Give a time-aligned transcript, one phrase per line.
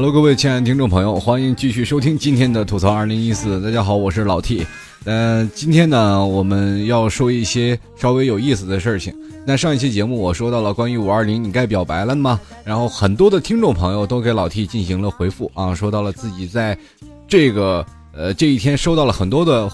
[0.00, 3.60] Hello，各位亲爱的听众朋友，欢迎继续收听今天的吐槽二零一四。
[3.60, 4.66] 大家好，我是老 T。
[5.04, 9.14] 嗯，今天呢，我们要说一些稍微有意思的事情。
[9.44, 12.40] 那上一期节目我说到了关于五二零，你该表白了吗？
[12.64, 16.74] 然后很多的听众朋友都给老 T 进行了回复啊，说到了自己在
[17.28, 19.70] 这个呃这一天收到了很多的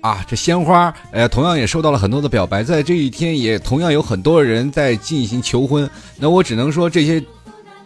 [0.00, 5.90] 啊这鲜花，呃，同样也收到了很多的表白，在这一天也同样有很多人在进行求婚。
[6.16, 7.20] 那我只能说这些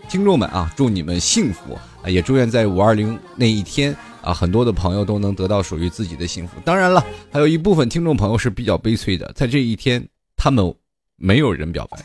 [0.09, 3.95] 听众们啊，祝你们幸福啊，也祝愿在五二零那一天。
[4.21, 6.55] 啊，很多的朋友都能得到属于自己的幸福。
[6.65, 10.75] 当然了，还有一部分听众朋友是比较悲催的，在这一天，他们
[11.17, 11.97] 没有人表白，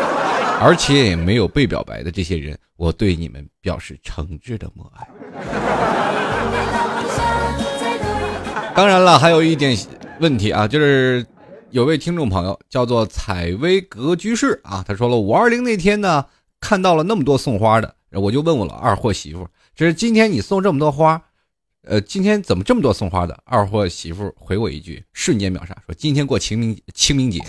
[0.58, 5.06] 而且也没有被表白的这些人，我对你们表示诚挚的默哀。
[8.74, 9.76] 当然了，还有一点
[10.18, 11.24] 问题啊，就是
[11.70, 16.24] 有位听众朋友叫做采薇阁居士啊，他说了五二零那天呢，
[16.60, 21.20] 看到了那么多送花的，我就问我了二货媳妇，这是今天你送这么多花。
[21.82, 23.36] 呃，今天怎么这么多送花的？
[23.44, 27.40] 二货媳妇回我一句，瞬间秒杀，说今天过清明清明节。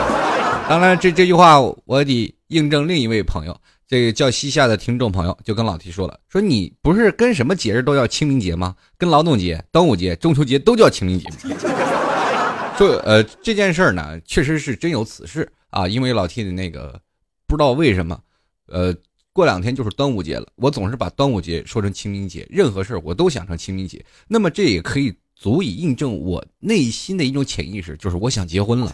[0.68, 3.58] 当然，这这句话我得印证另一位朋友，
[3.88, 8.76] 这个叫西夏的听众朋友就跟老提说了，说你不是跟什么节日都要清明节吗？
[8.98, 11.28] 跟劳动节、端午节、中秋节都叫清明节。
[12.76, 17.00] 说呃这件事呢，确实是真有此事啊，因为老 T 的那个
[17.46, 18.18] 不知道为什么，
[18.66, 18.94] 呃。
[19.34, 24.04] 过两天就是端午节了，我总是把端午节说成清明节，任何事儿我都想成清明节。
[24.28, 28.92] 那么这也可以足以印证我内心的一种潜意识，就是我想结婚了。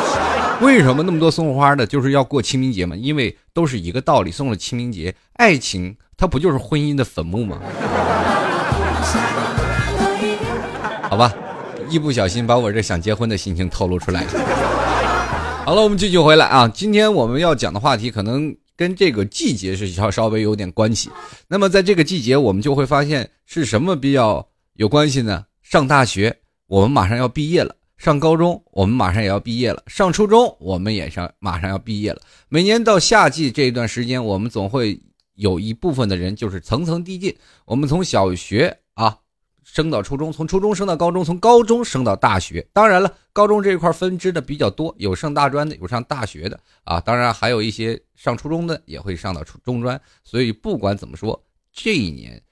[0.60, 2.94] 为什么那么多送花的，就是要过清明节嘛？
[2.94, 7.58] 因为都是一个道理，送了清明节，爱情它不就是婚姻的坟墓吗？
[11.08, 11.34] 好吧，
[11.88, 14.30] 一不小心把我这想结婚的心情透露出来了。
[15.64, 18.54] 好了，我们继续回来啊，今天我们要讲的话题可能。
[18.80, 21.10] 跟这个季节是稍稍微有点关系，
[21.46, 25.44] 那么在这个季节，我们就会发现是什么比较有关系呢？
[25.62, 26.34] 上大学，
[26.66, 32.22] 我们马上要毕业了；上高中，我们马上也要毕业了；上初中，我们也上马上要毕业了。
[32.48, 34.98] 每年到夏季这一段时间，我们总会
[35.34, 37.36] 有一部分的人就是层层递进，
[37.66, 38.74] 我们从小学。
[39.62, 42.66] 升到初中，从初中升到高中，从高中升到大学。
[42.72, 47.00] 当然了，高中这一块分支的比较多，有上大专的，有上大学的啊。
[47.00, 50.00] 当然还有一些上初中的也会上到初中专。
[50.24, 51.40] 所以不管怎么说，
[51.72, 52.42] 这一年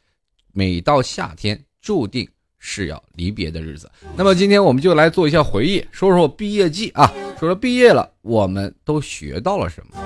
[0.52, 3.90] 每到夏天，注定是要离别的日子。
[4.16, 9.96] 那么今天我们就来做一下回忆，说说毕业季啊，说说毕业了，我们都学到了什么。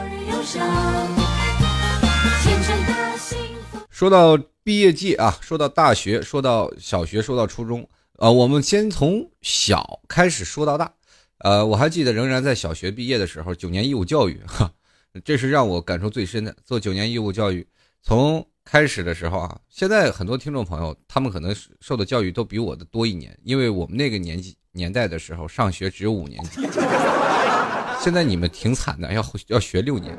[3.91, 4.39] 说到。
[4.65, 10.93] 毕业季啊，说到大学，说到小学，说到初中，呃，我们先从小开始说到大，
[11.39, 14.71] 呃，我还记得仍然在小学毕业的时候，九年义务教育， 哈，
[15.25, 16.55] 这是让我感受最深的。
[16.65, 17.67] 做九年义务教育，
[18.03, 26.61] 从开始的时候啊，现在很多听众朋友，他们可能受的教育都比我的多一年，因为我们那个年纪年代的时候，上学只有五年级，
[28.01, 30.17] 现在你们挺惨的，要要学六年。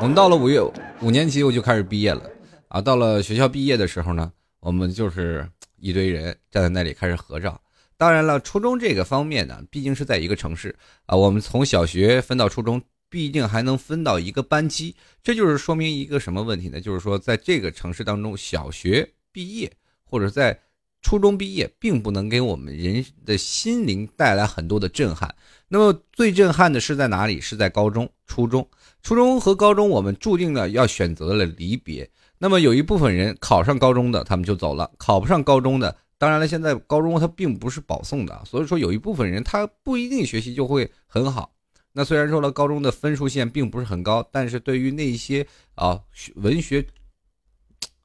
[0.00, 0.58] 我们到了五月
[1.02, 2.22] 五年级，我就开始毕业了，
[2.68, 5.46] 啊，到了学校毕业的时候呢，我们就是
[5.76, 7.60] 一堆人站在那里开始合照。
[7.98, 10.74] 当然了，初中这个方面呢，毕竟是在一个城市
[11.04, 12.80] 啊，我们从小学分到初中，
[13.10, 16.80] 毕竟还能分到一个班级，这就是说明一个什么问题呢？
[16.80, 19.70] 就是说，在这个城市当中，小学毕业
[20.02, 20.58] 或者在
[21.02, 25.34] 初中毕业，并不能给我们人的心灵带来很多的震撼。
[25.68, 27.38] 那么最震撼的是在哪里？
[27.38, 28.66] 是在高中、初中。
[29.02, 32.08] 初中和高中，我们注定了要选择了离别。
[32.38, 41.52] 那么有一部分人考上高中的，他们就走了；考不上高中的，当然了，现在高中它并不是保送的，所以说有一部分人他不一定学习就会很好。
[41.92, 46.00] 那虽然说了高中的分数线并不是很高，但是对于那些啊
[46.36, 46.86] 文学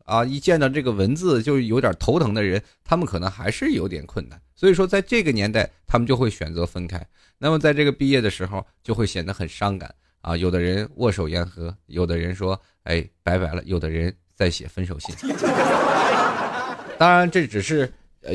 [0.05, 4.41] 啊一见到这个文字就有点头疼的人，他们可能还是有点困难。
[4.55, 7.05] 所以说在这个年代，他们就会选择分开。
[7.37, 9.93] 那么在这个毕业的时候，就会显得很伤感。
[10.25, 15.13] 啊，有的人握手言和，有的人说“哎，拜拜了”，有的人在写分手信。
[16.97, 18.33] 当然，这只是呃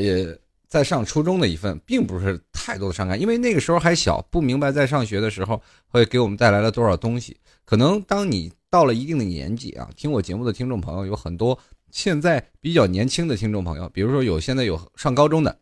[0.69, 7.35] 在上初中的一份，并不是太多的伤感，因为那个时候还小，不明白在上学的时候会给我们带来了多少东西。
[7.65, 11.59] 可能当你到了一定的年纪啊，听我节目的听众朋友有很多
[11.89, 15.59] 现在比较年轻的听众朋友，比如说有现在有上高中的，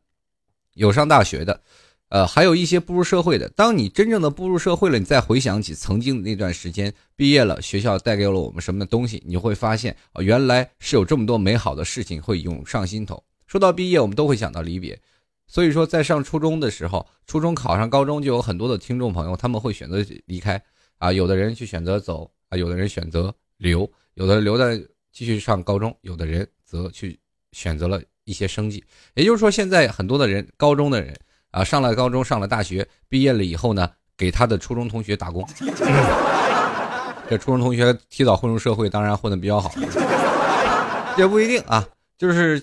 [0.76, 1.60] 有上大学的。
[2.10, 3.48] 呃，还有一些步入社会的。
[3.50, 13.24] 当你真正的步入社会了，你再回想起曾经的那段时间，毕业了，学校带给了我们什么的东西，你会发现啊，原来是有这么多美好的事情会涌上心头。
[13.46, 15.00] 说到毕业，我们都会想到离别。
[15.48, 20.62] 所以说，在上初中的时候，初中考上高中，就有很多的听众朋友他们会选择离开
[20.98, 24.80] 啊，有的人去选择走啊，有的人选择留，有的留在
[25.12, 27.20] 继续上高中，有的人则去
[27.52, 28.84] 选择了一些生计。
[29.16, 31.16] 也就是说，现在很多的人，高中的人
[31.52, 35.48] 啊，上了高中，上了大学，毕业了以后呢，给他的初中同学打工。
[37.30, 39.72] 这初中同学提早混入社会，当然混的比较好，
[41.18, 41.88] 也不一定啊。
[42.18, 42.60] 就是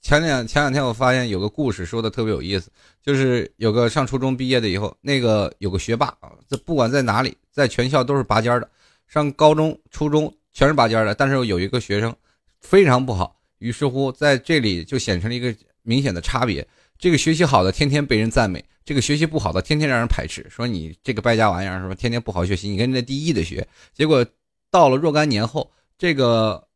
[0.00, 2.70] 前两前两天我发现有个故事说的特别有意思，
[3.02, 8.68] 就是有个上初中毕业的以后，那个有个学霸啊，这不管在哪里，在全校都是拔尖的。
[9.08, 12.14] 上高中、初中全是拔尖的，但是有一个学生
[12.60, 16.66] 非常不好，于是乎在这里就显成了一个明显的差别。
[17.02, 21.96] 这个学习好的天天被人赞美，这个学习不好的天天让人排斥，说你这个败家玩意儿是吧？
[21.96, 23.66] 天天不好学习，你跟那第一的学。
[23.92, 24.24] 结果
[24.70, 25.68] 到了若干年后，
[25.98, 26.68] 这个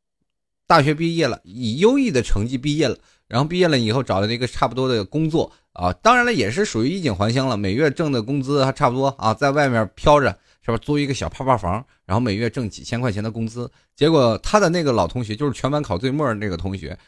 [0.66, 10.36] 大学毕业了，以优异的成绩毕业了，然后毕业了以后找了一个差不多的工作啊，当然了，也是属于衣锦还乡了，每月挣的工资还差不多啊，在外面飘着。
[10.62, 10.78] 是吧？
[10.78, 11.74] 租一个小泡泡房，
[12.04, 13.70] 然后每月挣几千块钱的工资。
[13.94, 16.98] 结果他的那个老同学，就是全班考最末那个同学，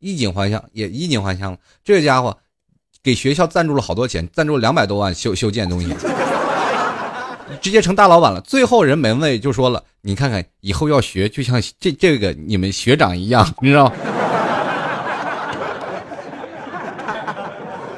[0.00, 1.58] 衣锦还乡，也衣锦还乡了。
[1.84, 2.36] 这家伙
[3.02, 5.94] 给学校赞助了好多钱，赞助两百多万修修建东西，
[7.62, 8.40] 直接成大老板了。
[8.40, 13.92] 最后人门卫就说了：“你看看，以后要学，就像这这个你们学长一样，你知道。”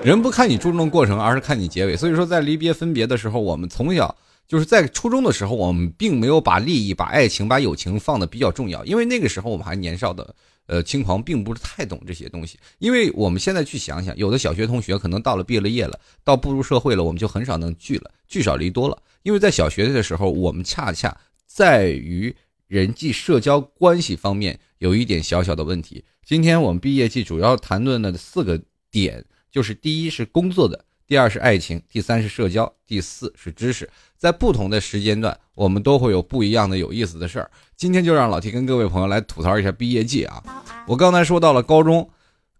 [0.04, 1.96] 人不看你注重过程，而是看你结尾。
[1.96, 4.14] 所以说，在离别分别的时候，我们从小。
[4.48, 10.34] 就是在初中的时候，我们并没有把利益、把爱情、把友情放的比较重要，因为那个时候我们还年少的，
[10.66, 12.58] 呃，轻狂，并不是太懂这些东西。
[12.78, 19.02] 因为我们现在去想想，有的小学同学可能到了毕了业了，到步入社会了，我们就很少能聚了，聚少离多了。
[19.22, 21.16] 因为在小学的时候，我们恰恰
[21.46, 22.34] 在于
[22.68, 26.04] 人际社交关系方面有一点小小的问题。
[26.24, 28.60] 今天我们毕业季主要谈论的四个
[28.90, 30.84] 点，就是第一是工作的。
[31.12, 33.86] 第二是爱情，第三是社交，第四是知识。
[34.16, 37.50] 在不同的时间段，我们都会有不一样的有意思的事儿。
[37.76, 40.42] 今天就让老 T 跟各位朋友来吐槽一下毕业季啊。
[40.86, 42.08] 我刚才说到了高中，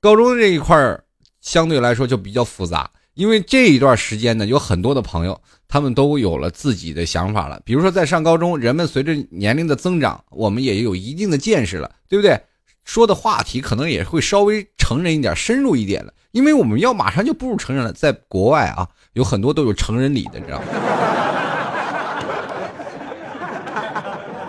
[0.00, 1.02] 高中这一块儿
[1.40, 7.58] 相对来说就比较复杂，因为这一段时间呢，有很多的朋友他们都有了自己的想法了。
[7.64, 12.38] 比如说在上高中，人们随着年龄的增长，我们也有一定的见识了，对不对？
[12.84, 16.12] 说的话题可能也会稍微成人一点、深入一点了。
[16.32, 20.64] 因为我们要马上就步入成人了，在国外啊，有很多都有成人礼的，你知道吗？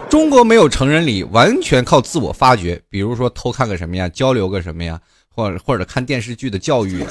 [0.09, 2.81] 中国没有成人礼，完全靠自我发掘。
[2.89, 6.99] 比如说偷看个什么呀，交流个什么呀，或者或者看电视剧的教育，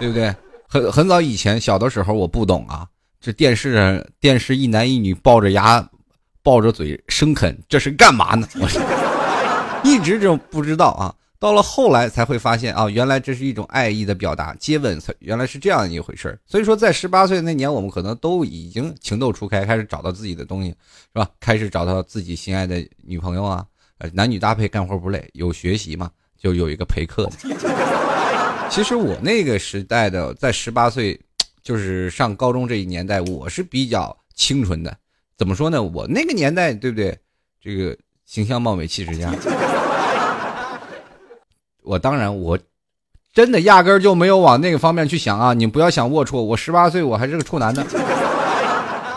[0.00, 0.34] 对不对？
[0.66, 2.86] 很很早以前，小的时候我不懂啊，
[3.20, 5.86] 这电视电视一男一女抱着牙，
[6.42, 8.48] 抱着嘴生啃，这是干嘛呢？
[8.60, 8.68] 我
[9.84, 11.14] 一直就不知道啊。
[11.40, 20.76] 到了后来才会发现啊，原来这是一种爱意的表达，接吻原来是这样一回事所以说，在十八岁那年，我们可能都已经情窦初开，开始找到自己的东西，是
[21.12, 21.28] 吧？
[21.38, 23.64] 开始找到自己心爱的女朋友啊，
[23.98, 27.32] 呃，男女搭配干活不累，有学习嘛，就有一个陪课的。
[28.68, 31.18] 其实我那个时代的，在十八岁，
[31.62, 34.94] 就是上高中这一年代，我是比较清纯的。
[35.36, 35.80] 怎么说呢？
[35.80, 37.16] 我那个年代，对不对？
[37.60, 37.96] 这个
[38.26, 39.32] 形象貌美，气质佳。
[41.88, 42.58] 我当然，我
[43.32, 45.54] 真的压根儿就没有往那个方面去想啊！
[45.54, 47.82] 你不要想龌龊，我十八岁我还是个处男呢。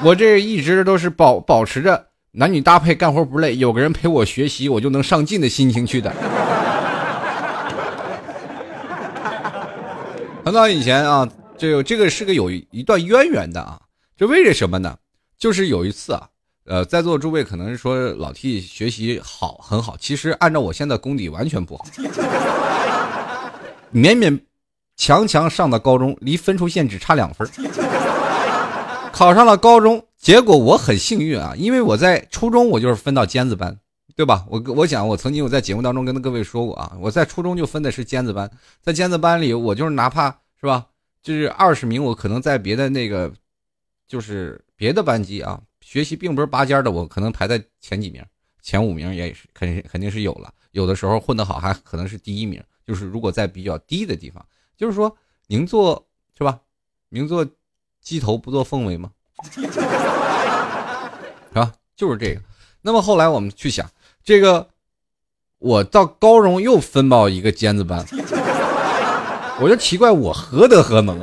[0.02, 6.10] 我这一直都是保保持着男女搭配干活不累，有个人陪我学习，我就能上进的心情去的。
[10.46, 13.82] 很早以前啊，这这个是个有一段渊源的啊。
[14.16, 14.96] 这为了什么呢？
[15.38, 16.30] 就是有一次啊，
[16.66, 21.86] 呃，在座诸位可能说老 T 学习好很好，其实按照我现在功底完全不好。
[23.92, 24.40] 勉勉
[24.96, 27.50] 强强上的高中，离分数线只差两分，
[29.12, 30.04] 考上了高中。
[30.18, 33.76] 结果我很幸运啊，因为我在初中我就是分到尖子班，
[34.16, 34.46] 对吧？
[34.48, 38.50] 我我想我曾经我在节目当中跟各位说过啊，我在初中就分的是尖子班，
[38.84, 40.86] 在尖子班里，我就是哪怕是吧，
[41.24, 43.32] 就是二十名，我可能在别的那个，
[44.08, 45.60] 就是别的班级啊，
[45.92, 48.24] 学习并不是拔尖的，我可能排在前几名，
[48.62, 52.64] 前五名也是肯定肯定是有了，有的时候混得好还可能是第一名。
[52.88, 54.42] 就是如果在比较低的地方，
[54.78, 55.14] 就是说
[55.48, 56.08] 宁做
[56.38, 56.62] 是吧？
[57.10, 57.46] 宁做
[58.02, 59.12] 鸡头不做凤尾吗？
[59.52, 59.68] 是
[61.56, 61.74] 吧？
[61.94, 62.42] 就是这个。
[62.82, 63.86] 那么后来我们去想，
[64.24, 64.70] 这个
[65.58, 68.00] 我到高中又分到一个尖子班，
[69.60, 71.20] 我就奇怪我何德何能？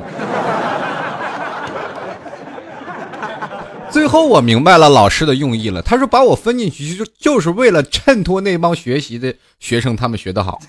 [3.91, 10.59] 最后我明白了老师的用意了，他说把我分进去就就是为了衬托那帮学习的学生，他们学得好。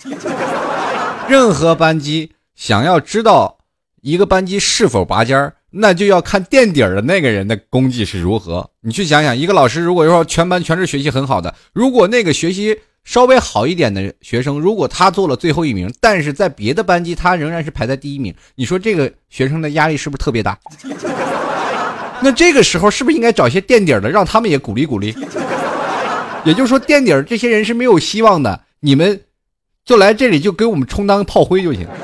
[1.28, 3.58] 任何班级想要知道
[4.00, 8.68] 一个班级是否拔尖儿，那就要看垫底儿的那个人的功绩是如何。
[8.80, 20.58] 你去想想，一个老师如果说全班全是学习很好的，如果那个学习稍微好一点的学生，如果他做了最后一名，但是在别的班级他仍然是排在第一名，你说这个学生的压力是不是特别大？
[22.22, 25.14] 那这个时候是不是应该找一些垫底儿的，让他们也鼓励鼓励？
[26.44, 29.20] 也就是说，垫底儿这些人是没有希望的，你们
[29.84, 31.86] 就来这里就给我们充当炮灰就行。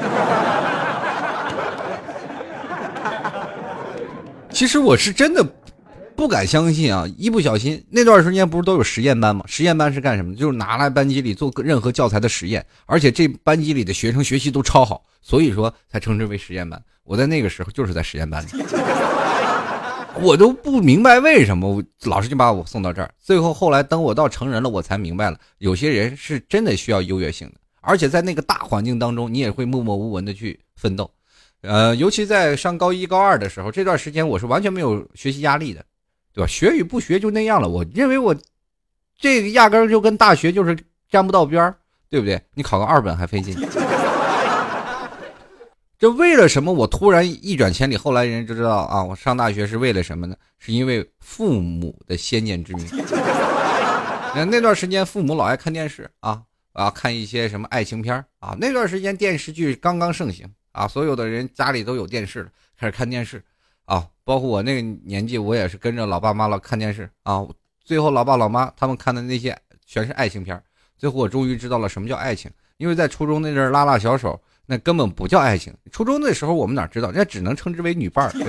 [4.50, 5.46] 其实我是真的
[6.14, 7.06] 不敢相信啊！
[7.18, 9.44] 一不小心，那段时间不是都有实验班吗？
[9.46, 10.40] 实验班是干什么的？
[10.40, 16.82] 就是拿来班级里做任何教材的实验，而且这班级里的学生学习都超好，所以说才称之为实验班。
[17.04, 18.48] 我在那个时候就是在实验班里，
[20.22, 23.10] 我都不明白为什么老师就把我送到这儿。
[23.18, 31.10] 最后后来等我到成人了，我才明白了，有些人是真的需要优越性的，而且在那个大环境当中，你也会默默无闻的去奋斗。
[31.62, 35.84] 呃，尤其在上高一、高二的时候，这段时间我是完全没有学习压力的，
[36.32, 36.46] 对吧？
[36.46, 37.68] 学与不学就那样了。
[37.68, 38.34] 我认为我
[39.18, 40.76] 这个压根就跟大学就是
[41.10, 41.74] 沾不到边儿，
[42.08, 42.40] 对不对？
[42.54, 43.56] 你考个二本还费劲。
[45.98, 46.72] 这为了什么？
[46.72, 50.36] 我突然一转千里，后来人就知道啊，我上大学是为了什么呢？
[50.58, 52.86] 是因为父母的先见之明。
[54.34, 58.56] 那那段时间，父母老爱看电视啊啊，看一些什么爱情片啊。
[58.60, 60.46] 那段时间电视剧刚刚盛行。
[60.72, 63.42] 啊，所有的人家里都有电视了，开始看电视，
[63.86, 67.42] 啊，包括我那个年纪，我也是跟着老爸妈老看电视啊。
[67.82, 70.62] 最后，老爸老妈他们看的那些全是爱情片
[70.98, 75.72] 最后，我终于知道了什么叫爱情，因为在初中那阵拉拉小手，那根本不叫爱情。
[75.90, 78.44] 初中那时候我们哪知道，那只能称之为女伴儿，对？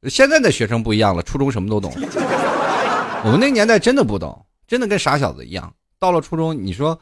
[0.10, 1.92] 现在的学生不一样了，初中什么都懂。
[3.24, 5.72] 我们那年代真的不懂，真的跟傻小子一样。
[5.98, 6.98] 到了初中，你说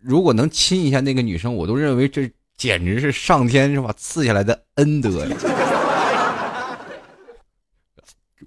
[0.00, 2.30] 如果能亲一下那个女生，我都认为这。
[2.60, 5.34] 简直是上天是吧赐下来的恩德呀！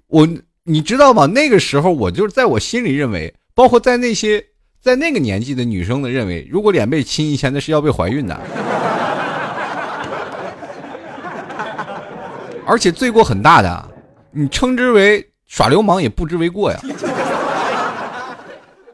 [0.06, 0.24] 我
[0.62, 1.26] 你知道吗？
[1.26, 4.46] 那个时候我就是在我心里认为，包括在那些
[4.84, 8.38] 在那个年纪的女生的认为，如果脸被亲一下，那是要被怀孕的，
[12.66, 13.88] 而且罪过很大的，
[14.30, 16.78] 你称之为耍流氓也不知为过呀。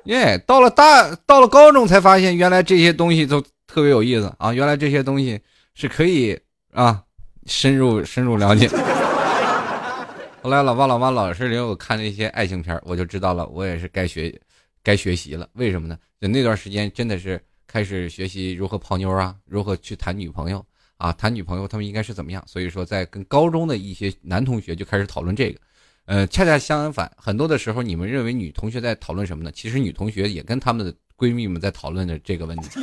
[0.04, 3.42] 耶，到了大到了高中才发现，原来这些东西都。
[3.73, 4.52] 特别有意思啊！
[4.52, 5.40] 原来这些东西
[5.76, 6.37] 是可以
[6.73, 7.00] 啊
[7.47, 8.68] 深入深入了解。
[10.42, 14.37] 后来老爸老妈老是领我看那些爱情片，我就知道了，我也是该学
[14.82, 15.49] 该学习了。
[15.54, 15.99] 为什么呢？
[16.20, 20.64] 就那段时间真的是开始学习如何泡妞啊，如何去谈女朋友
[20.96, 22.42] 啊，谈女朋友他们应该是怎么样。
[22.46, 25.60] 所以说，在跟高中的一些男同学就开始讨论这个。
[26.06, 29.52] 呃，恰恰相反，很多的时候你们认为女同学在讨论什么呢？
[29.52, 32.80] 其实女同学也跟她们的闺蜜们在讨论的这个问题。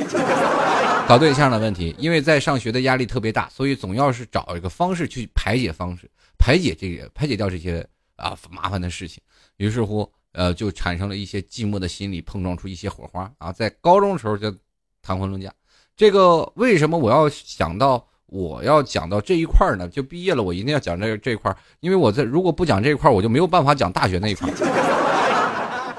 [1.06, 7.86] 搞对象的问题，因为在上学的压力特别大，所以总要是找一个方式去排解方式，排解这个排解掉这些
[8.16, 9.22] 啊麻烦的事情。
[9.56, 13.52] 于是乎，呃，就产生了一些寂寞的心理，碰撞出一些火花啊。
[13.52, 14.54] 在高中的时候就
[15.02, 15.52] 谈婚论嫁，
[15.96, 19.88] 这个为什么我要想到我要讲到这一块呢？
[19.88, 24.48] 就毕业了，我一定要讲这这一块，因为我在如果不讲这一块，我就没有办法讲大学那一块。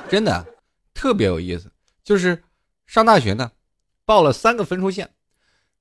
[0.10, 0.46] 真的
[0.94, 1.72] 特别有意思，
[2.04, 2.42] 就是
[2.88, 3.52] 上大学呢。
[4.06, 5.08] 报了三个分数线，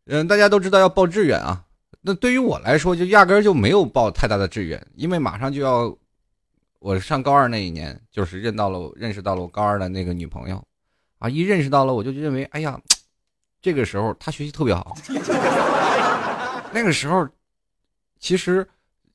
[0.04, 1.64] 嗯，大家都知道要报志愿啊。
[2.02, 5.96] 那对于我来说，就压根儿就没有报太大的志愿，因为马上就要
[6.80, 10.62] 我上高二那一年，就是认到了认识到了我高二的那个女朋友，
[11.18, 12.80] 啊，一认识到了，我就认为，哎呀，
[13.60, 14.96] 这个时候她学习特别好。
[16.72, 17.28] 那个时候，
[18.20, 18.66] 其实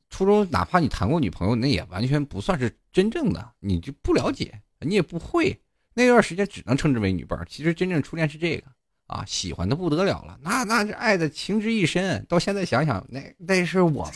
[0.10, 5.58] 初中哪怕你谈过女朋友，那也完全不算是真正的，你就不了解，你也不会。
[5.93, 8.63] 那段时间只能称之为女伴其实真正初恋是这个。
[9.05, 12.25] 啊，喜欢的不得了了，那那是爱的情之一深。
[12.27, 14.10] 到现在想想，那那是我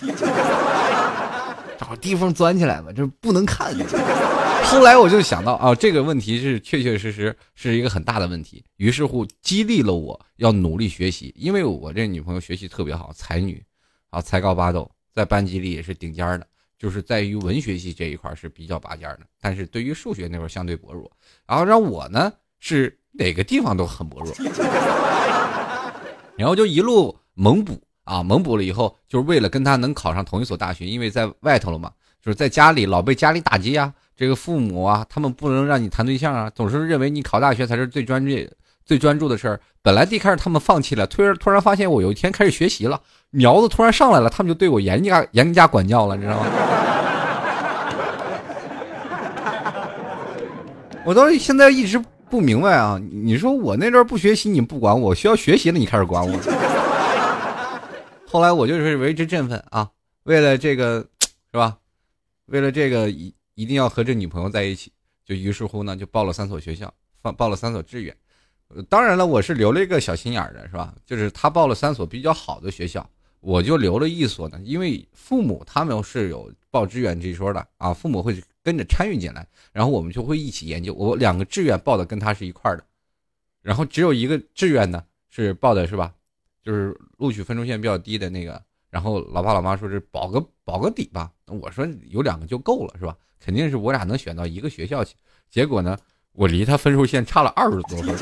[1.80, 3.74] 找个地缝钻起来吧，就是不能看。
[4.66, 11.34] 后来我就想到啊，这个问题是确确实实是一个很大的问题，于是乎激励了我要努力学习。
[11.38, 13.64] 因为我这女朋友学习特别好，才女
[14.10, 21.10] 啊，才高八斗，在班级里也是顶尖的，就是在于文学系这一块是比较拔尖的，但是对于数学那块相对薄弱。
[21.46, 22.98] 然后让我呢是。
[23.20, 24.32] 哪个地方都很薄弱，
[26.38, 31.92] 然后就一路猛补啊，猛补了以后，就是为了跟他能考上同一所大学，因为在外头了嘛，
[32.24, 38.32] 就是在家里老被家里打击啊，这个父母啊，他们不能让你谈对象啊，总是认为你考大学才是最专注、
[38.86, 39.60] 最专注的事儿。
[39.82, 42.98] 本来一开始他们放弃了，突然突然发现我有一天开始学习了，
[43.32, 46.46] 苗子突然上来了，他们就对我严加严加管教了，你知道吗？
[51.04, 52.02] 我到现在一直。
[52.30, 53.00] 不明白啊！
[53.10, 56.38] 你说我那阵不学习，你不管我；需要学习了，你开始管我。
[58.38, 59.90] 后来我就是为之振奋啊！
[60.22, 61.04] 为了这个，
[61.52, 61.76] 是吧？
[62.46, 64.92] 为了这个一一定要和这女朋友在一起，
[65.26, 66.94] 就于是乎呢，就报了三所学校，
[67.36, 68.16] 报了三所志愿。
[68.90, 70.94] 当然了，我是留了一个小心眼儿的，是吧？
[71.04, 80.94] 就是他报了三所比较好的学校，我就留了一所呢，因为父母他们是有报志愿这一说的啊，父母会跟着参与进来，然后我们就会一起研究。
[80.94, 82.86] 我两个志愿报的跟他是一块的，
[83.64, 86.14] 然后只有一个志愿呢是报的是吧？
[86.68, 88.62] 就是录取分数线比较低的那个。
[88.90, 93.16] 然后老爸老妈说是保个保个底吧，我说有两个就够了，是吧？
[93.40, 95.16] 肯定是我俩能选到一个学校去。
[95.50, 95.98] 结果呢，
[96.34, 98.14] 我离他分数线差了二十多分，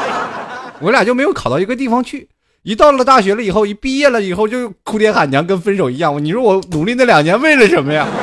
[0.80, 2.30] 我俩就没有考到一个地方去。
[2.62, 6.24] 一到了大学了以后，一毕业了以后就哭爹喊娘，跟分手一样。
[6.24, 8.06] 你说我努力那两年为了什么呀？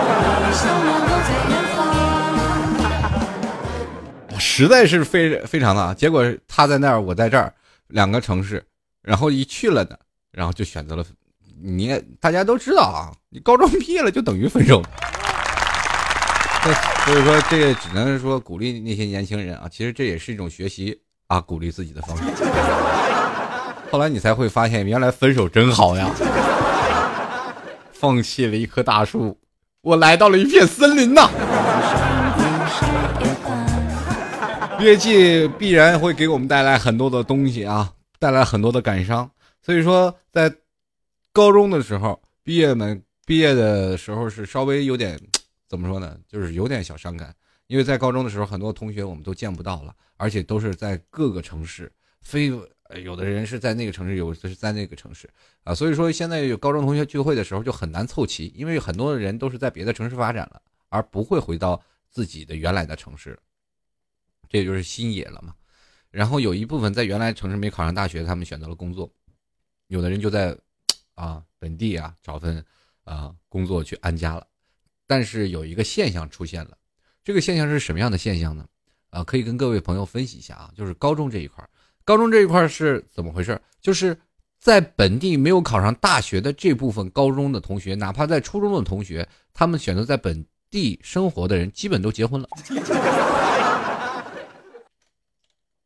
[4.40, 5.94] 实在是非非常的。
[5.96, 7.54] 结果他在那儿，我在这儿，
[7.88, 8.64] 两个城市，
[9.02, 9.98] 然后一去了呢，
[10.32, 11.04] 然后就选择了。
[11.64, 14.82] 你大家都知道啊，你高中毕业了就等于分手。
[17.06, 22.24] 所以说，这个只能说鼓励那些年轻人啊，其实这也是一种学习啊，鼓励自己的方式。
[23.92, 26.10] 后来你才会发现，原来分手真好呀。
[27.92, 29.38] 放弃了一棵大树，
[29.82, 31.30] 我来到了一片森林呐。
[34.80, 39.30] 乐季必然会给我们带来很多的东西啊，带来很多的感伤。
[39.64, 40.56] 所以说，在
[41.34, 45.20] 高中的时候，毕业们毕业的时候是稍微有点，
[45.68, 46.16] 怎么说呢？
[46.28, 47.36] 就是有点小伤感，
[47.66, 52.52] 因为在高中的时候，很多同学我们都见不到了，而且都是在各个城市，非
[53.04, 55.28] 有的人是在那个城市，有的是在那个城市
[55.64, 55.74] 啊。
[55.74, 63.40] 所以说，现在有高中同学聚会的时候就很难凑齐，因为很多的人都是在别的城市发展了，而不会回到自己的原来的城市，
[64.48, 65.56] 这也就是新野了嘛。
[66.12, 69.12] 然后有一部分在原来城市没考上大学，他们选择了工作，
[69.88, 70.56] 有的人就在。
[71.14, 72.66] 啊，本地啊，找份
[73.04, 74.48] 啊工作去安家了，
[75.06, 76.76] 但是有一个现象出现了，
[77.24, 78.66] 这个现象是什么样的现象呢？
[79.12, 81.64] 啊，可以跟各位朋友分析一下啊，就是高中这一块
[82.04, 83.62] 高中这一块是怎么回事？
[83.82, 84.18] 就是
[84.60, 92.48] 在本地没有考上大学的这部分高中的同学，哪怕在初中的同学，他们选择在本地生活的人，基本都结婚了，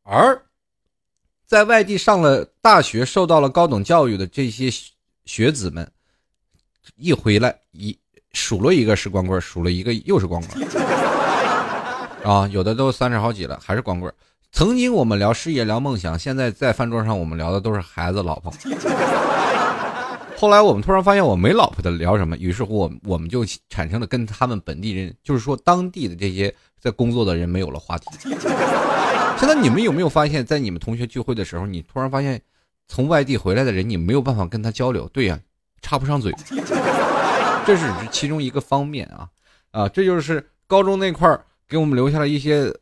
[0.06, 0.40] 而
[1.46, 4.70] 在外地上了大学、受到了高等教育的这些。
[5.26, 5.90] 学子们
[6.94, 7.98] 一回来，一
[8.30, 10.64] 数了一个是光棍，数了一个又是光棍，
[12.22, 14.14] 啊，有的都三十好几了，还是光棍。
[14.52, 18.52] 曾经我们聊事业、聊梦想，现在在饭桌上我们聊的都是孩子、老婆。
[20.36, 28.06] 后来我们突然发现我没老婆的聊什么，于是乎我我们就产生了跟他们本地人，就是说当地的这些在工作的人没有了话题。
[29.38, 32.40] 现在你们有没有发现，在你们同学聚会的时候，你突然发现？
[32.88, 35.36] 从外地回来的人，你没有办法跟他交流，对呀，
[35.82, 36.32] 插不上嘴，
[37.66, 39.28] 这是其中一个方面啊，
[39.72, 42.72] 啊，这就是高中那块儿给我们留下了一些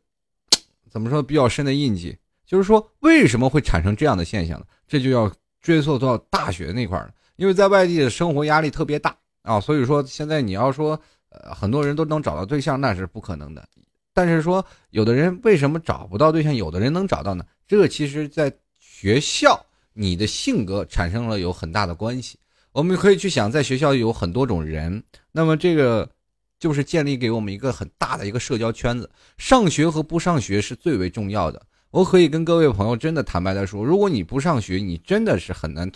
[0.91, 2.15] 怎么说比较深的印记。
[2.45, 4.67] 就是说，为什么会产生这样的现象呢？
[4.87, 13.67] 这就要追溯到大学那块儿了，因为在外地的生活压力特别大啊，所以说现在你要说呃很多人都能找到对象，那是不可能的。
[14.15, 17.45] 但是说有的人为什么找不到对象，有的人能找到呢？
[17.69, 19.63] 这个其实在学校。
[19.97, 22.37] 你的性格产生了有很大的关系，
[22.73, 25.01] 我们可以去想，在学校有很多种人，
[25.31, 26.11] 那么这个
[26.59, 29.09] 就是建立给我们一个很大的一个社交圈子。
[29.39, 31.65] 上学和不上学是最为重要的。
[31.93, 35.89] 我可以跟各位朋友真的坦白的说，如果你不上学，你真的是很难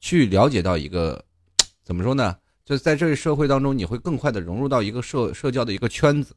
[0.00, 1.22] 去了解到一个
[1.84, 2.34] 怎么说呢？
[2.64, 6.34] 就在这个社会当中，你会更快的融入到一个社社交的一个圈子。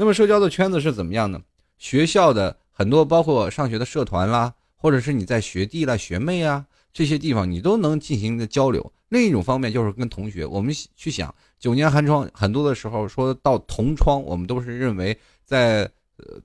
[0.00, 1.38] 那么社交的圈子是怎么样呢？
[1.76, 4.54] 学校的很多，包括上学的社团啦。
[4.74, 8.90] 或者是你在学弟啦、学妹啊这些地方，你都能进行的交流。
[9.10, 15.86] 另一种方面就是跟同学，我们去想九年寒窗，很多的时候说到同窗，我们都是认为在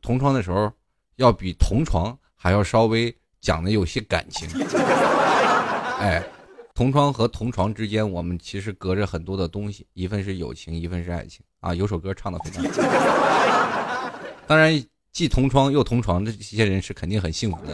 [0.01, 0.69] 同窗的时候，
[1.15, 4.49] 要比同床还要稍微讲的有些感情。
[5.97, 6.21] 哎，
[6.73, 11.75] 同窗和同床之间，我们其实隔着很多的东西，一份是友情，一份是爱情啊。
[11.75, 14.11] 有首歌唱的非常好，
[14.47, 14.83] 当然。
[15.15, 17.73] 既同窗又同床的这些人是肯定很幸福的。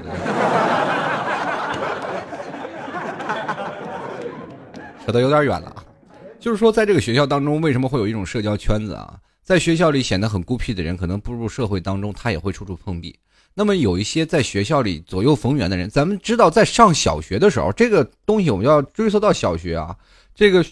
[5.03, 5.83] 扯得有点远了啊，
[6.39, 9.17] 就是说，在这个学校当中，为什么会有一种社交圈子啊？
[9.41, 13.17] 在学校里显得很孤僻的人，可能步入社会当中，他也会处处碰壁。
[13.55, 19.95] 那么，有一些在学校里左右逢源的人，咱们知道，在上小学的时候，这个东西我们要追溯到小学啊，
[20.35, 20.63] 这个。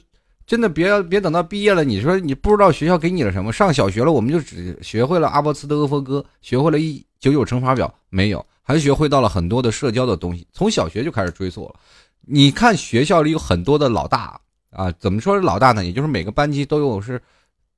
[0.49, 3.53] 真的别别等到毕业了，你说你不知道学校给你了什么？
[3.53, 10.47] 上小学了，我们就只学会了阿波茨的阿佛哥，学会了一九九乘法表，没有，还学会到了很多的社交的东西。
[10.51, 11.75] 从小学就开始追溯了。
[12.21, 14.91] 你看学校里有很多的老大，啊。
[14.93, 15.85] 怎么说是老大呢？
[15.85, 17.21] 也就是每个班级都有是，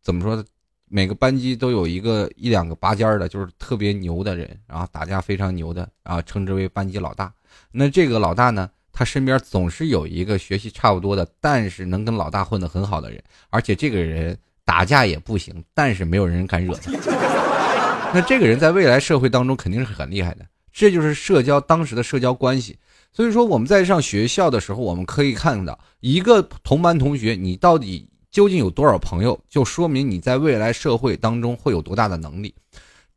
[0.02, 0.42] 怎么说？
[0.88, 7.34] 每个班级都有一个一两个拔尖儿的，就是特别牛的人，然后打架非常牛的，啊，称之为班级老大。
[7.70, 16.92] 那这个老大呢，他身边总是有一个学习差不多的，但是能跟老大混得很好的人，而且这个人打架也不行，但是没有人敢惹他。
[18.14, 20.46] 那这个人在未来社会当中肯定是很厉害的。
[20.72, 22.78] 这就是社交当时的社交关系。
[23.14, 28.08] 所以说我们在上学校的时候，我们可以看到一个同班同学，你到底。
[28.32, 32.56] 究竟有多少朋友，就说明你在未来社会当中会有多大的能力，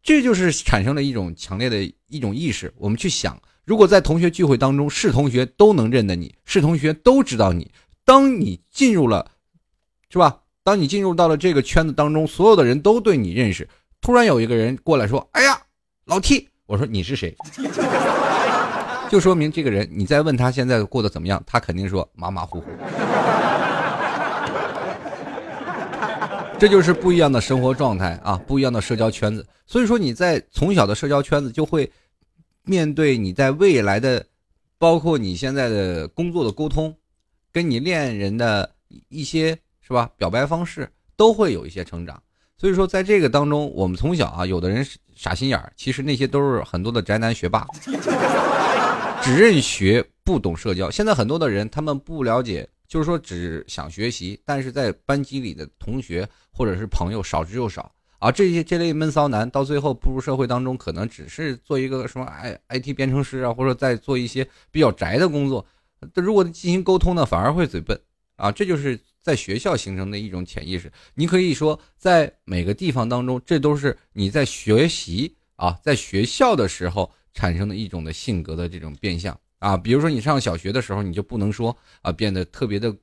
[0.02, 2.74] 这就是产生了一种强烈的一种意识。
[2.76, 7.70] 我们去想，如果在同学聚会当中，是同学都能认得你，是同学都知道你，
[8.04, 9.30] 当你进入了，
[10.10, 10.40] 是吧？
[10.62, 13.68] 当你进入到了这个圈子当中，所有的人都对你认识。
[14.00, 15.58] 突然有一个人过来说：“哎呀，
[16.04, 17.34] 老 T！” 我说：“你是谁？”
[19.10, 22.66] 就说明这个人，你再问他现在过得怎么样，他肯定说马马虎虎。
[26.58, 29.46] 这就是不一样的生活状态啊，不一样的社交圈子。
[29.66, 31.90] 所以说你在从小的社交圈子就会
[32.64, 34.26] 面对你在未来的，
[34.78, 36.94] 包括你现在的工作的沟通，
[37.52, 38.74] 跟你恋人的
[39.08, 42.22] 一些是吧表白方式都会有一些成长。
[42.56, 47.66] 所以说在这个当中，我们从小啊，有的人傻心眼儿，其实那些都是很多的宅男学霸，
[49.22, 50.90] 只认学不懂社交。
[50.90, 52.68] 现在很多的人他们不了解。
[52.86, 57.90] 就是说，只想学习，但是在班级里的同学或者是朋友少之又少
[58.24, 58.32] 啊。
[58.32, 65.66] 这些这类闷骚男到最后步入社会当中，可能只是做一个什么 I I T 编程师啊，或者在做一些比较宅的工作。
[66.14, 68.00] 如果进行沟通呢，反而会嘴笨
[68.36, 68.50] 啊。
[68.50, 70.90] 这就是在学校形成的一种潜意识。
[71.14, 79.38] 你可以说，在每个地方当中，这都是你在学习啊，在学校的时候产生的一种的性格的这种变相。
[79.60, 82.94] 啊，比如说你上小学的时候，你就不能说啊，变得特别的、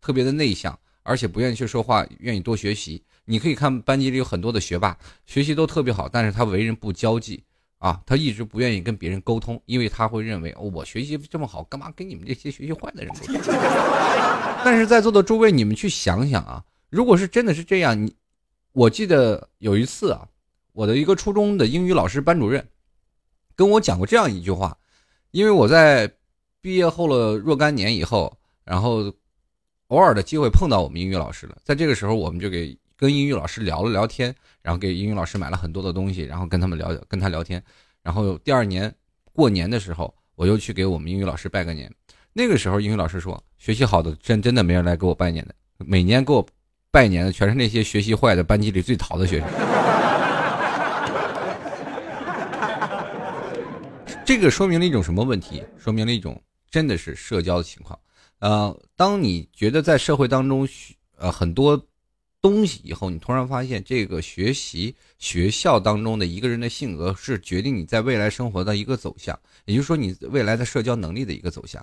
[0.00, 3.02] 特别的内向，而且不愿意去说话，愿意多学习。
[3.24, 7.42] 你可以看班级里有很多的学霸，学习都特别好，但是他为人不交际
[7.78, 13.34] 啊，他一直不愿意跟别人沟通，因为他会认为哦，我学习这么好，干嘛跟你们这些学习坏的人沟通？
[14.64, 18.14] 但是在座的诸位，你们去想想啊，如果是真的是这样，你，
[18.72, 20.28] 我记得有一次啊，
[20.72, 22.66] 我的一个初中的英语老师班主任
[23.54, 24.76] 跟我讲过这样一句话。
[25.30, 26.08] 因为我在
[26.60, 29.12] 毕业后了若干年以后，然后
[29.88, 37.62] 偶尔的机会碰到我们英语老师了，在这个时候，我们就给跟英语老师聊了聊天，然后给英语老师买了很多的东西，然后跟他们聊，跟他聊天。
[38.02, 38.94] 然后第二年
[39.32, 41.92] 过年的时候，我又去给我们英语老师拜个年。
[42.32, 46.44] 那个时候，英语老师说，学习好的真真的没人来给我拜年的，每年给我
[46.90, 49.48] 拜年的全是那些学习坏的班级里最淘的学生。
[54.24, 55.62] 这个说明了一种什么问题？
[55.78, 57.98] 说明了一种真的是社交的情况。
[58.40, 60.66] 呃，当你觉得在社会当中，
[61.16, 61.80] 呃，很多
[62.44, 71.82] 东西以后，你突然发现这个学习学校当中的一个人的性格是决定你在未来生活的一个走向，也就是说你未来的社交能力的一个走向。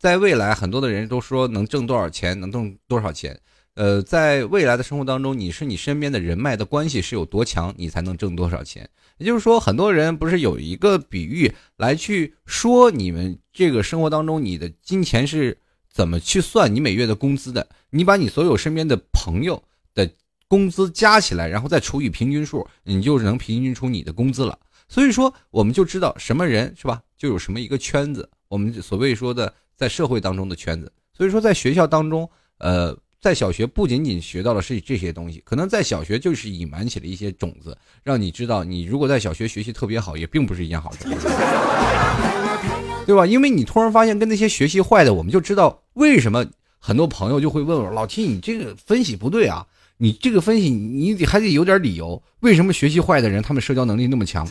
[0.00, 3.38] 在未来，很多的人都说能挣多少钱，能挣多少钱。
[3.74, 8.90] 呃，在未来的生活当中，你是你身边的人脉的关系是有多强，你才能挣多少钱。
[9.18, 15.56] 也就是说，很多人不是有一个比喻来去说你们这个生活当中，你的金钱是
[15.88, 17.68] 怎么去算你每月的工资的？
[17.90, 19.62] 你把你所有身边的朋友
[19.94, 20.08] 的
[20.48, 24.58] 工资加起来，然后再除以平均数，你就能平均出你的工资了。
[24.88, 28.28] 所以说，我们就知道什么人是吧，就有什么一个圈子。
[28.48, 30.92] 我们所谓说的在社会当中的圈子。
[31.12, 32.96] 所以说，在学校当中，呃。
[33.22, 41.04] 在小学不仅仅学到了是这些东西，可能在小学就是隐瞒起了一些种子，让你知道，你如果在小学学习特别好，也并不是一件好事，
[43.04, 43.26] 对吧？
[43.26, 46.46] 因为你突然发现跟那些学习坏的，我们就知道为什么
[46.78, 49.66] 很多朋友就会问我老 T，你这个分析不对啊，
[50.02, 54.48] 你这个分析你得还得有点理由，为什么学习坏的人他们社交能力那么强？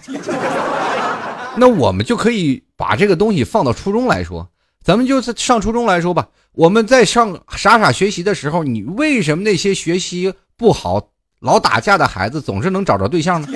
[1.58, 4.48] 那我们就可以把这个东西放到初中来说。
[4.84, 11.10] 咱们就是上初中来说吧，我们在上傻傻学习的时候，你为什么那些学习不好、
[11.40, 13.48] 老打架的孩子总是能找着对象呢？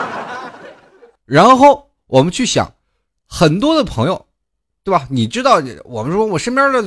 [1.24, 2.74] 然后我们去想，
[3.26, 4.26] 很多的朋友，
[4.84, 5.06] 对吧？
[5.08, 6.84] 你知道，我们说我身边的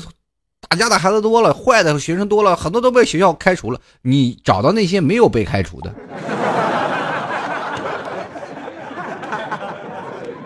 [0.69, 3.79] 打架的孩子多了，坏的学生多了，很多都被学校开除了。
[4.01, 5.93] 你找到那些没有被开除的？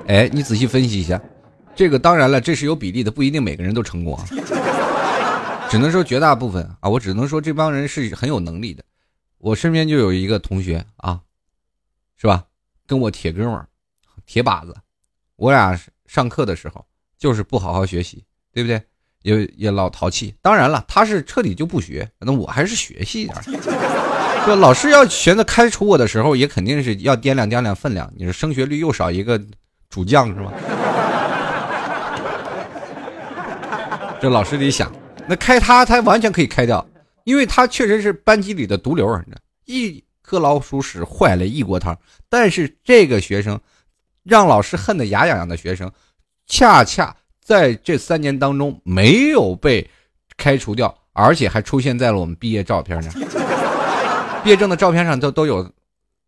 [0.08, 1.21] 哎，你仔细分析一下。
[1.75, 4.25] 这个当然了，这是有比例的，不一定每个人都成功啊，
[5.69, 8.84] 只能说绝大部分啊，我只能说这帮人是很有能力的。
[9.38, 11.21] 我身边就有一个同学啊，
[12.17, 12.43] 是吧？
[12.88, 13.67] 跟我铁哥们儿、
[14.25, 14.75] 铁把子，
[15.36, 16.84] 我俩上课的时候
[17.17, 18.82] 就是不好好学习，对不对？
[19.28, 20.34] 也也老淘气。
[20.42, 23.36] 当然了，他是彻底就不学，那我还是学习一点。
[24.46, 28.10] 这老师要选择开除我的时候，也肯定是要掂量掂量分量。
[28.16, 29.38] 你说升学率又少一个
[29.90, 30.54] 主将是吧？
[34.22, 34.90] 这老师得想，
[35.28, 36.88] 那开他，他完全可以开掉，
[37.26, 39.22] 因为他确实是班级里的毒瘤，
[39.66, 42.00] 一颗老鼠屎坏了一锅汤。
[42.30, 43.60] 但是这个学生，
[44.24, 45.92] 让老师恨得牙痒痒的学生，
[46.48, 47.13] 恰恰
[47.48, 49.90] 在这三年当中没有被
[50.36, 53.14] 开除掉，而且还出现在了我们毕业照片上。
[54.44, 55.72] 毕业证的照片上都都有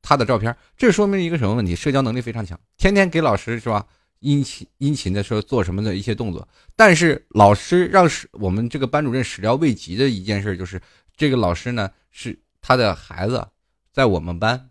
[0.02, 1.76] 他的照片，这说明一个什么问题？
[1.76, 3.86] 社交能力非常强，天天给老师是吧？
[4.20, 6.48] 殷勤殷勤的说做什么的一些动作。
[6.78, 10.82] 但是老师让始我们这个班主任始料未及的一件事就是，
[11.18, 13.46] 这个老师呢是他的孩子，
[13.92, 14.70] 在我们班，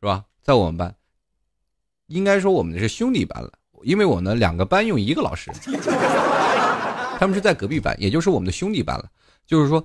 [0.00, 0.24] 是吧？
[0.42, 0.92] 在我们班，
[2.08, 5.50] 应该说我们是兄弟班了，因为我呢两个班用一个老师，
[7.18, 9.08] 他们是在隔壁班，也就是我们的兄弟班了。
[9.46, 9.84] 就是说，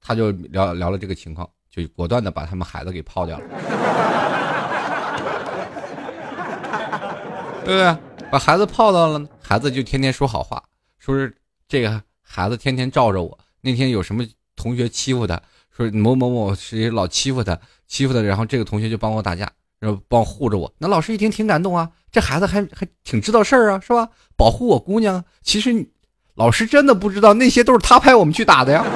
[0.00, 1.48] 他就聊聊了这个情况。
[1.70, 3.44] 就果断的把他们孩子给泡掉了，
[7.64, 7.96] 对不对？
[8.30, 10.62] 把孩子泡到了，孩子就天天说好话，
[10.98, 11.36] 说是
[11.68, 13.38] 这个孩子天天罩着我。
[13.60, 14.24] 那天有什么
[14.56, 15.38] 同学欺负他，
[15.70, 20.72] 说某某某谁老欺负他，欺负他，然后这个同学就帮我打架，然后帮护着我。
[20.78, 24.08] 那老师一听挺感动啊，这孩子还还挺知道事儿啊，是吧？
[24.36, 25.24] 保护我姑娘。
[25.42, 25.88] 其实
[26.34, 28.84] 老师真的不知道，那些都是他派我们去打的呀。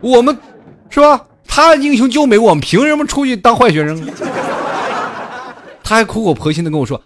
[0.00, 0.36] 我们，
[0.90, 1.26] 是吧？
[1.46, 4.04] 他英雄救美，我们凭什么出去当坏学生？
[5.84, 7.00] 他还苦口婆心的跟我说：“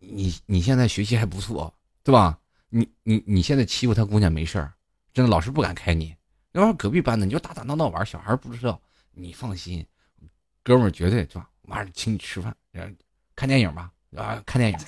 [0.00, 1.72] 你你现在学习还不错，
[2.04, 2.36] 对吧？
[2.68, 4.72] 你你你现在欺负他姑娘没事儿，
[5.14, 6.14] 真的老师不敢开你。
[6.52, 8.80] 要是隔壁班的，你就打打闹闹玩，小孩不知道。
[9.12, 9.84] 你放心，
[10.62, 11.48] 哥们儿绝对是吧？
[11.68, 12.54] 晚上请你吃饭，
[13.36, 14.78] 看电影吧，啊，看电影。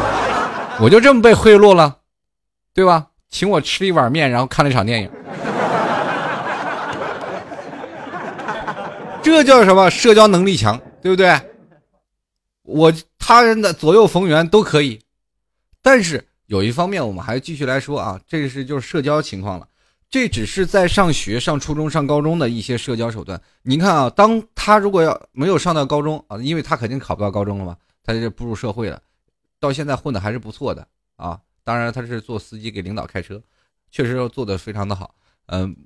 [0.80, 1.98] 我就这么被贿赂了，
[2.72, 3.10] 对吧？
[3.28, 5.10] 请我吃一碗面，然后看了一场电影。”
[9.22, 9.90] 这叫什么？
[9.90, 11.38] 社交能力强，对不对？
[12.62, 15.00] 我他人的左右逢源都可以，
[15.82, 19.68] 但是有一方面，我们还继续来说啊，这是就是社交情况了。
[20.10, 23.40] 这只是在上学、上初中、上高中的一些社交手段。
[23.62, 29.00] 您看啊，当他如果要没有上到高中啊，因为他肯定考不到高中了嘛，他就步入社会了，
[29.60, 31.38] 到现在混的还是不错的啊。
[31.62, 33.42] 当然，他是做司机给领导开车，
[33.90, 35.14] 确实要做的非常的好。
[35.46, 35.76] 嗯，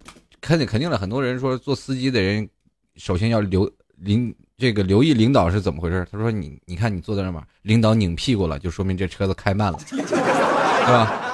[0.40, 2.48] 肯定肯定了，很多人说做司机的人。
[2.96, 6.06] 首先要留领这个留意领导是怎么回事。
[6.12, 9.96] 他说：“你你看你坐在那嘛，领导拧屁股了，就说明这车子开慢了，是
[10.92, 11.31] 吧？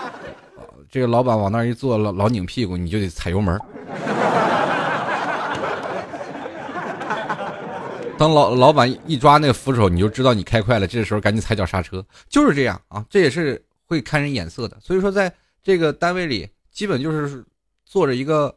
[0.90, 3.58] 这个老板往那一坐，老老拧屁股，你就得踩油门。
[8.18, 13.04] 当老老板一抓那个扶手，你就知道你开快了，这时候赶紧踩脚刹车，就是这样啊。
[13.08, 14.76] 这也是会看人眼色的。
[14.80, 17.44] 所以说，在这个单位里，基本就是
[17.84, 18.54] 坐着一个。”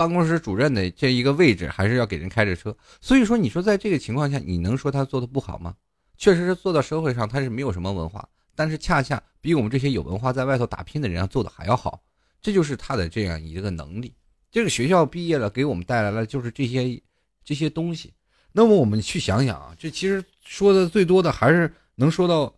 [0.00, 2.74] 办公室主任的这一个位置，还是要给人开着车。
[3.02, 5.74] 所以说，你说在这个情况下，你能说他做的不好吗？
[6.16, 8.26] 确实是做到社会上，他是没有什么文化，
[8.60, 12.02] 但是恰恰比我们这些有文化在外头打拼的人要做的还要好。
[12.42, 14.12] 这就是他的这样一个能力。
[14.50, 17.00] 这个学校毕业了，给我们带来了就是这些
[17.42, 18.12] 这些东西。
[18.52, 22.54] 那么我们去想想啊，这其实说的最多的还是能说到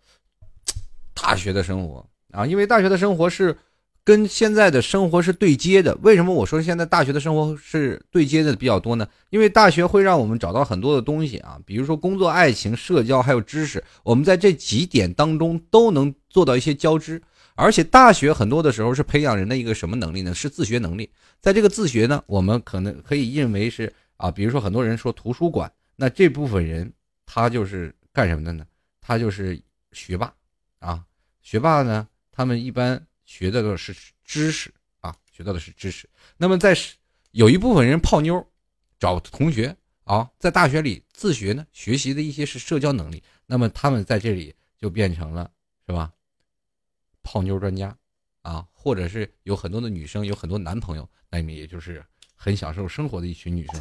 [1.15, 3.57] 大学的生活啊，因为大学的生活是。
[4.05, 5.97] 跟现在的生活是对接的。
[6.03, 9.07] 为什么我说现在大学的生活是对接的比较多呢？
[9.31, 13.83] 因为大学会让我们找到很多的东西啊，比如说工作、爱情、社交，还有知识。
[14.03, 17.23] 我们在这几点当中都能做到一些交织。
[17.55, 20.35] 而且大学很多的时候是培养人的一个什么能力呢？
[20.35, 21.09] 是自学能力。
[21.41, 26.93] 在这个自学呢，我们可能可以认为是啊，比如说很多人说图书馆，那这部分人
[27.25, 28.65] 他就是干什么的呢？
[29.01, 29.61] 他就是
[29.93, 30.33] 学霸
[30.81, 31.05] 啊，
[31.43, 33.01] 学霸呢，他们一般。
[33.33, 36.07] 学到的是知识啊，学到的是知识。
[36.37, 36.77] 那么在
[37.31, 38.47] 有一部分人泡妞，
[39.01, 43.23] 找同学啊，在大学里自学呢，学习的一些是社交能力。
[43.47, 45.51] 那么他们在这里就变成了
[45.87, 46.13] 是吧？
[47.23, 47.97] 泡妞专家
[48.43, 52.05] 啊，或者是有很多的女生有很多男朋友，那么也就是
[52.37, 53.81] 很享受生活的一群女生。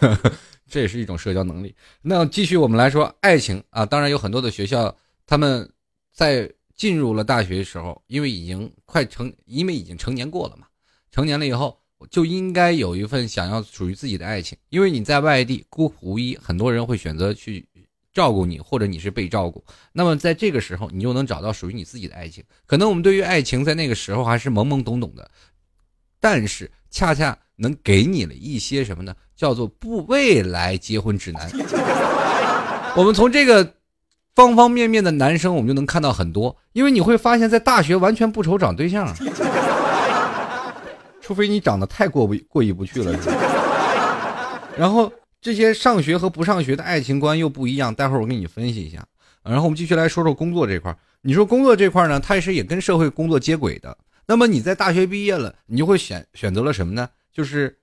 [0.66, 1.76] 这也是一种社交能力。
[2.00, 5.70] 那继续我们来说爱情啊，当然有很多的学校他们
[6.12, 6.50] 在。
[6.78, 10.68] 进入了大学的时候，因为已经快成，因为已经成年过了嘛，
[11.10, 11.76] 成年了以后
[12.08, 14.56] 就应该有一份想要属于自己的爱情。
[14.68, 17.68] 因为你在外地孤苦无依，很多人会选择去
[18.14, 19.64] 照顾你，或者你是被照顾。
[19.92, 22.44] 那么在这个时候，你就能找到属于你自己的爱情。
[22.64, 25.28] 可能我们对于爱情在那个时候还是懵懵懂懂的，
[26.20, 29.12] 但是恰恰能给你了一些什么呢？
[29.34, 31.50] 叫做不未来结婚指南。
[32.96, 33.77] 我们从这个。
[34.38, 36.56] 方方面面的男生，我们就能看到很多。
[36.72, 39.12] 因为你会发现在大学完全不愁找对象，
[41.20, 43.18] 除非你长得太过不过意不去了。
[44.76, 49.04] 然后这些上学和不上学的爱情观又不一样，待会儿我给你分析一下。
[49.42, 53.98] 然后我们继续来说说工作这块你说工作这块呢，它也是也跟社会工作接轨的。
[54.28, 57.08] 那么你在大学毕业了，你就会选选择了什么呢？
[57.32, 57.78] 就是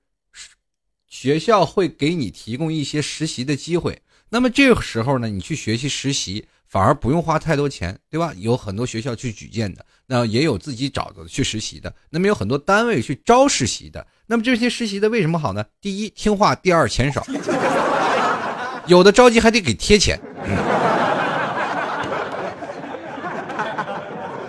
[1.09, 4.01] 学校会给你提供一些实习的机会。
[4.29, 8.33] 那么这个时候呢，你去学习实习，反而不用花太多钱，对吧？
[8.37, 11.93] 有很多学校去举荐的，那也有自己找的去实习的。
[12.09, 14.05] 那么有很多单位去招实习的。
[14.25, 15.63] 那么这些实习的为什么好呢？
[15.79, 17.25] 第一，听话；第二，钱少。
[18.87, 20.19] 有的着急还得给贴钱。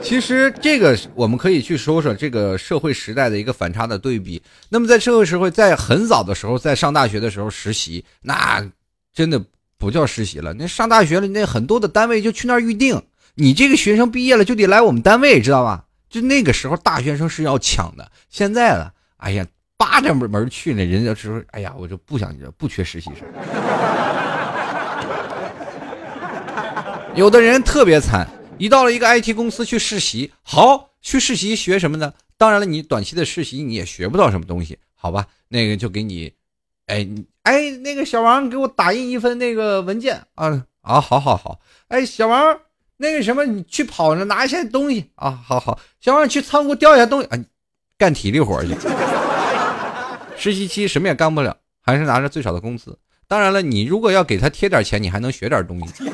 [0.03, 4.43] 其实这个我们可以去说说这个社会时代的一个反差的对比。
[4.69, 8.67] 那么在社会社会在很早的时候，在上大学的时候实习，那
[9.13, 9.41] 真的。
[9.87, 13.01] 不叫实习了，那上大学了，那很多的单位就去那儿预定。
[13.37, 15.85] 你这个学生毕业了就得来我们单位，知道吧？
[16.11, 18.11] 就那个时候大学生是要抢的。
[18.29, 19.47] 现在了，哎呀，
[19.77, 20.85] 扒着门门去呢。
[20.85, 23.25] 人家说，哎呀，我就不想不缺实习生。
[27.15, 32.13] 有的人特别惨，一到了一个 IT 公司去实习，好去实习学什么呢？
[32.37, 35.29] 当然了，你短期的实习你也学不到什么东西，好吧？
[35.49, 36.33] 那个就给你。
[36.87, 37.07] 哎，
[37.43, 41.61] 哎，那个小王，给我打印一份那个文件啊啊，好好好。
[41.89, 42.61] 哎，小王，
[42.97, 45.79] 那个什么，你去跑着拿一下东西啊，好好。
[46.01, 47.39] 小王，去仓库调一下东西啊，
[47.99, 48.75] 干体力活去。
[50.37, 52.97] 实习期什么也干不了，还是拿着最少的工资。
[53.27, 56.05] 当然了，你如果要给他贴点钱，你还能学点东西。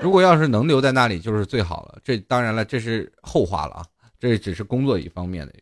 [0.00, 1.98] 如果要是能留在那里，就是最好了。
[2.02, 3.84] 这当然了，这是后话了啊，
[4.18, 5.52] 这只是工作一方面的，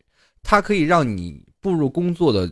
[0.41, 2.49] 它可以让你步入工作的。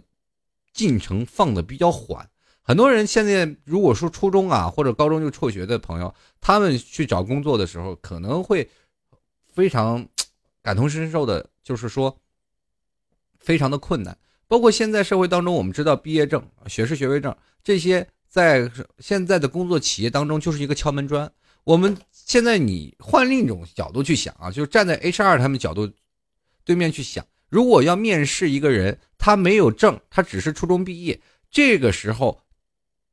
[0.78, 2.30] 进程放的比较缓，
[2.62, 8.70] 很多人现在如果说初中啊或者高中就辍学的朋友，他们去找工作的时候可能会
[9.52, 10.08] 非常
[10.62, 12.16] 感同身受的，就是说
[13.40, 14.16] 非常的困难。
[14.48, 21.30] 包括现在社会当中，我们知道毕业证、学士学位证这些，在现在的工作企业当中就是一个敲门砖。
[21.64, 25.92] 我们现在你换另一种角度去想啊，就是站在 HR 他们角度
[26.64, 27.26] 对面去想。
[27.50, 32.40] 如果要面试一个人，他没有证，他只是初中毕业，这个时候，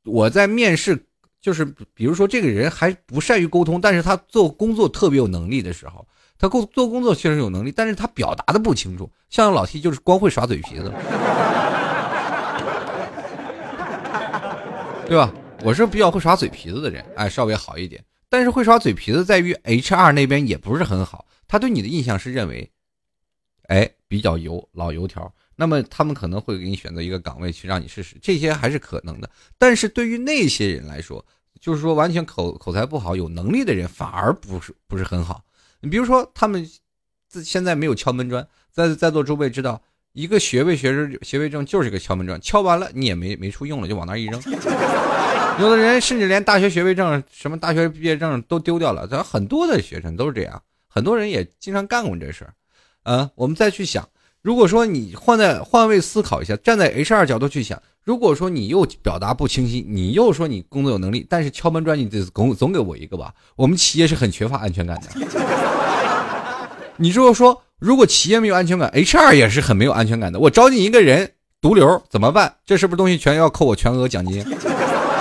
[0.03, 1.05] 我在面试，
[1.39, 6.05] 就是比如说这个人还不善于沟通，但是他做工作特别有能力的时候，
[6.37, 9.09] 他工做工作确实有能力，但是他表达的不清楚。
[9.29, 10.91] 像老 T 就是光会耍嘴皮子，
[15.07, 15.33] 对吧？
[15.63, 18.03] 我是比较会耍嘴皮子的人，哎，稍微好一点。
[18.27, 22.69] 但是会耍嘴皮子在于 HR 那边也不是很好，他对你的印象是认为。
[23.67, 29.29] 哎，比较油老油条，那么他们可能会给你选择一个岗位去让你试试，这些还是可能的。
[29.57, 31.25] 但是对于那些人来说，
[31.59, 35.43] 就是说完全口口才不好、有能力的人反而不是不是很好。
[35.79, 36.67] 你比如说，他们
[37.27, 39.81] 自现在没有敲门砖，在在座诸位知道，
[40.13, 44.39] 一个学位学士学位证就是一个敲门砖，敲完了你也没没处用了，就往那一扔。
[45.59, 52.53] 有的人甚至连大学学位证、什么大学毕业证都丢掉了，咱很多的学生都是这样，很多人也经常干过这事儿。
[53.05, 54.09] 啊，我们再去想，
[54.41, 63.31] 如果说你换在换位思考一下，站在 HR 角度去想，如果说你又表达不清晰，你又说你工作有能力，但是敲门砖你得总总给我一个吧？
[63.55, 65.09] 我们企业是很缺乏安全感的。
[66.97, 70.39] 你如果说，如果企业没有安全感，HR 也是很没有安全感的。
[70.39, 72.55] 我招进一个人毒瘤怎么办？
[72.65, 74.43] 这是不是东西全要扣我全额奖金？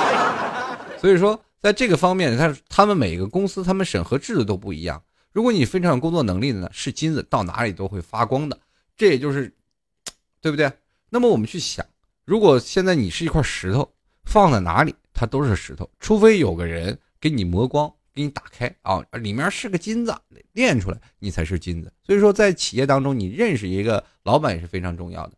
[0.99, 5.03] 所以说，在这个方面，他他们每个公司他们审核制度都不一样。
[5.35, 8.57] 如果你非常有工作能力的呢，是金子，到哪里都会发光的，
[8.97, 9.53] 这也就是，
[10.40, 10.73] 对不对？
[11.11, 11.85] 那么我们去想，
[12.25, 13.92] 如果现在你是一块石头，
[14.23, 20.15] 放在哪里它都是石头，除非有个人给你磨光，给你打开啊，里面是个金子，
[20.52, 21.92] 炼出来你才是金子。
[22.04, 25.37] 所以说，在企业当中，你认识一个老板也是非常重要的。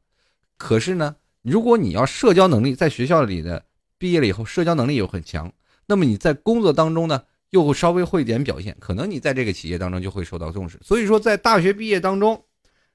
[0.58, 3.64] 可是呢，如果你要社交能力，在学校里的
[3.96, 5.50] 毕业了以后，社交能力又很强，
[5.86, 7.22] 那么你在工作当中呢？
[7.50, 10.78] 又稍微会一点表现，可能你在这个企业当中就会受到重视。
[10.82, 12.44] 所以说，在大学毕业当中，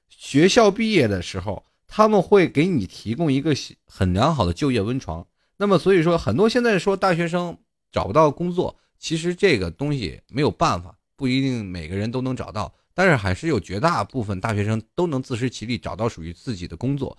[0.08, 3.54] 学校毕业的时候，他们会给你提供一个
[3.86, 5.26] 很良好的就业温床。
[5.56, 7.56] 那么，所以说很多现在说大学生
[7.90, 17.16] 找不到工作，其实这个东西没有办法，不一定每个人都能找到，但是还是有绝大部分大学生都能自食其力，找到属于自己的工作。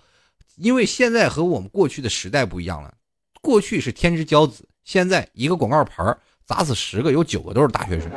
[0.56, 2.94] 因为现在和我们过去的时代不一样了，
[3.42, 6.18] 过去是天之骄子，现在一个广告牌儿。
[6.46, 8.10] 砸死十个，有九个都是大学生。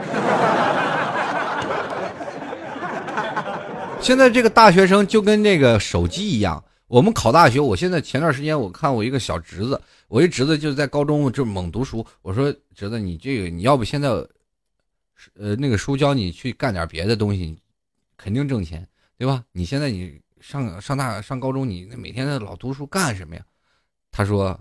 [4.02, 12.06] 现在这个大学生就跟那个手机一样，我们考大学，我现在前段时间我看我一个小侄子，我一侄子就在高中就猛读书。
[12.22, 17.58] 我说侄子，你这个你要不现在，呃，那个书教你去干点别的东西，
[18.16, 19.44] 肯定挣钱，对吧？
[19.52, 23.42] 你现在你上上大上高中，你每天的老读书干什么呀？
[24.12, 24.58] 他说，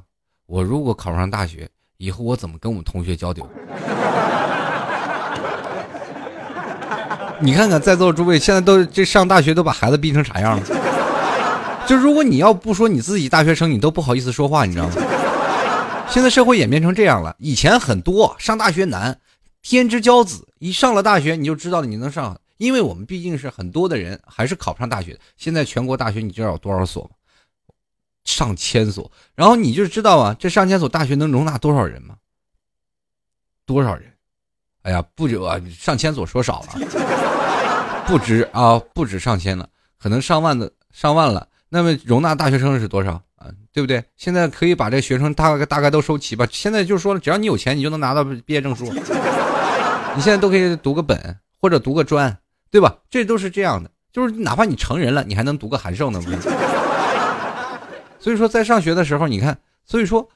[0.47, 3.49] 我如果考上大学，以后我怎么跟我们同学交流？
[7.40, 10.62] 你看看在座诸位，现在都这上大学都把孩子逼成啥样了？
[11.86, 14.94] 就如果你要不说你自己大学生，你都不好意思说话，你知道吗？
[16.09, 19.18] 现在社会演变成这样了，以前很多上大学难，
[19.62, 25.18] 天之骄子，一上了大学你就知道了你能上，因为我们毕竟是很多的人还是考不上大学。
[25.36, 27.11] 现在全国大学你知道有多少所吗？
[28.27, 32.16] 上千所，然后你就知道啊，这上千所大学能容纳多少人吗？
[33.64, 34.12] 多少人？
[34.83, 39.68] 哎呀，不止啊，上千所说少了，不止啊，不止上千了，
[39.99, 41.49] 可能上万的上万了。
[41.68, 43.49] 那么容纳大学生是多少啊？
[43.72, 44.05] 对不对？
[44.16, 46.47] 现在可以把这学生大概大概都收齐吧。
[46.51, 48.85] 现在就说了，只要你有钱，你就能拿到毕业证书。
[48.93, 52.37] 你现在都可以读个本或者读个专，
[52.70, 52.97] 对吧？
[53.11, 56.20] 这都是这样的，就是哪怕你成人了，你还能读个函授呢。
[58.27, 60.29] 所以说，在上学的时候，你看，所以说，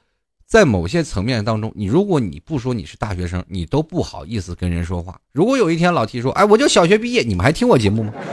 [0.47, 5.19] 在某些层面当中，你如果你不说你是大学生，你都不好意思跟人说话。
[5.33, 8.13] 如果有一天老提说，哎，我就小学毕业，你们还听我节目吗？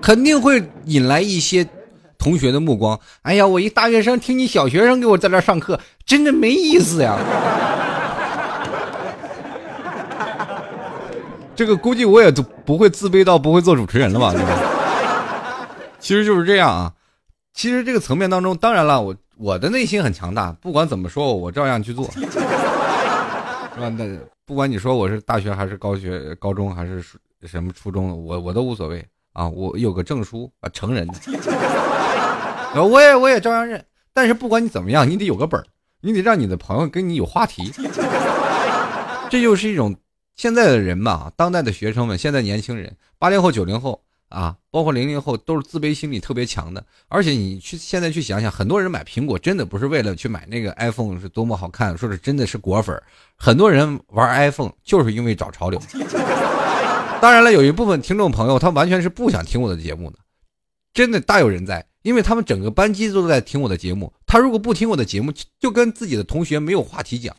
[0.00, 1.68] 肯定会引来一些
[2.16, 2.98] 同学的目光。
[3.20, 7.18] 哎呀，我一大学生听你小学生给我在这上课，真的没意思呀。
[11.54, 14.32] 这个估计我也都不会自卑到不会做主持人了吧？
[14.32, 14.65] 对吧？
[16.06, 16.92] 其实就是这样啊。
[17.52, 22.20] 其实这个层面当中，当然了，我我的内心很强大，不管怎么说，我照样去做， 是
[23.80, 23.88] 吧？
[23.88, 27.02] 那不管你说我是大学还是高学、高中还是
[27.42, 29.04] 什么初中，我我都无所谓。
[29.32, 31.14] 啊，我有个证书啊，成人的，
[32.72, 33.84] 然后我也我也照样认。
[34.12, 35.66] 但是不管你怎么样，你得有个本儿，
[36.02, 37.72] 你得让你的朋友跟你有话题。
[39.28, 39.92] 这就是一种
[40.36, 46.84] 现在的人嘛，当代的学生们，现在年轻人，八零后、九零后啊，包括零零后，都是自卑心理特别强的。
[47.08, 53.00] 而且你去现在去想想，很多人买苹果真的不是为了去买那个 iPhone 是多么好看，说是真的是果粉。
[53.36, 55.80] 很多人玩 iPhone 就是因为找潮流。
[57.20, 60.18] 当然了，有一部分听众朋友，他完全是不想听我的节目的，
[60.92, 64.12] 真的大有人在，因为他们整个班级都在听我的节目。
[64.26, 67.34] 他如果不听我的节目，就跟自己的同学没有话题讲。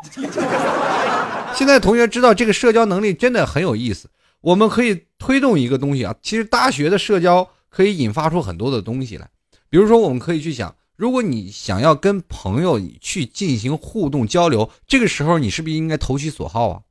[1.54, 4.10] 现在同学知道这个社交能力真的很有意思，
[4.48, 6.16] 我们可以推动一个东西啊。
[6.22, 9.30] 其实大学的社交可以引发出很多的东西来，
[9.70, 16.82] 比如说我们可以去想，如果你想要跟朋友去进行互动交流，这个时候你是不是应该投其所好啊？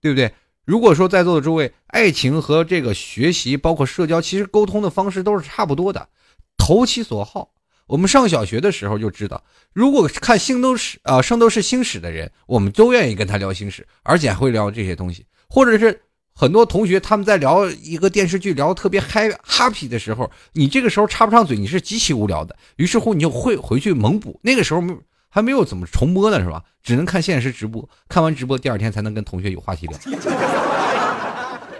[0.00, 0.32] 对不对？
[0.64, 6.08] 如果说在座的诸位，爱情和这个学习，包括社交，其实沟通的方式都是差不多的，
[6.56, 7.50] 投其所好。
[7.88, 9.44] 我们上小学的时候就知道，
[9.74, 15.26] 如果看《星斗士》啊，《圣斗士星矢》的人，我们都愿意跟他聊星矢，而且还会聊这些东西。
[15.50, 16.00] 或者是
[16.34, 22.56] 很多同学他们在聊一个电视剧，聊特别嗨 happy 的时候，你这个时候插不上嘴，你是极其无聊的。
[22.76, 24.40] 于是乎，你就会回去猛补。
[24.42, 24.82] 那个时候
[25.28, 26.62] 还没有怎么重播呢，是吧？
[26.82, 29.98] 只能看现实直播，看完直播第二天才能跟同学有话题聊，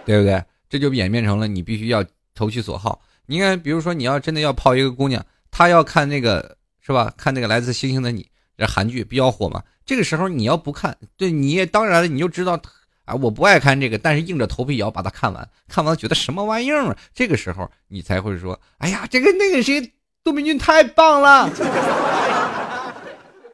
[0.04, 0.42] 对不对？
[0.68, 3.00] 这就演变成了你必须要投其所好。
[3.26, 7.12] 你看，比如说你要真的要泡一个姑娘，她要看那个是吧？
[7.16, 8.26] 看那个来自星星的你，
[8.56, 9.62] 这韩剧比较火嘛。
[9.84, 12.60] 这个时候你要不看，对，你也当然了，你就知道
[13.14, 15.48] 我不爱看这个，但是硬着头皮也要把它看完。
[15.68, 16.96] 看完觉得什么玩意儿啊？
[17.14, 19.92] 这个时候你才会说，哎呀，这个那个谁，
[20.22, 21.50] 杜明俊太棒了。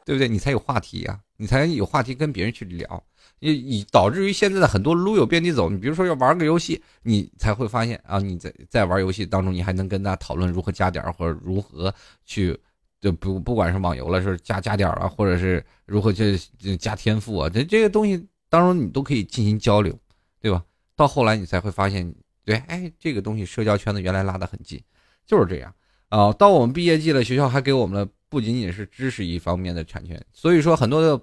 [0.05, 0.27] 对不对？
[0.27, 3.05] 你才有话题呀，你才有话题跟别人去聊，
[3.41, 5.69] 你你导致于现在的很多撸友遍地走。
[5.69, 11.95] 你比如说要玩个游戏，你才会发现啊，你在在玩游戏当中，你还能跟大家讨论如何加点或者如何
[12.25, 12.59] 去，
[13.03, 16.39] 就不不管是网游了，是加加点啊，或者是如何去
[16.79, 19.99] 加天赋啊，这这个东西当中你都可以进行交流，
[20.41, 20.65] 对吧？
[20.97, 24.81] 到后来你才会发现，对，哎，这个东西社交圈子原来拉得很近，
[25.27, 25.75] 就是这样
[26.09, 26.33] 啊。
[26.33, 28.09] 到我们毕业季了，学校还给我们了。
[28.31, 31.19] 不仅仅是知识一方面的产权，所以说很多的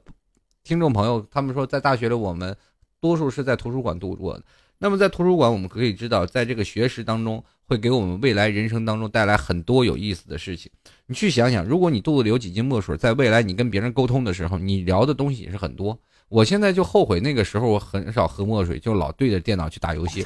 [0.64, 2.58] 听众朋友，他们说在大学里我们
[3.00, 4.44] 多数是在图书馆度过的。
[4.80, 10.72] 那么在图书馆，我们可以知道，在这个学识当中，会给我们未来人生当中带来很多有意思的事情。
[11.06, 15.96] 你去想想，如果你肚子里有几斤墨水，在未来你跟别人沟通的时候，你聊的东西也是很多。
[16.30, 20.26] 我现在就后悔那个时候我很少喝墨水，就老对着电脑去打游戏，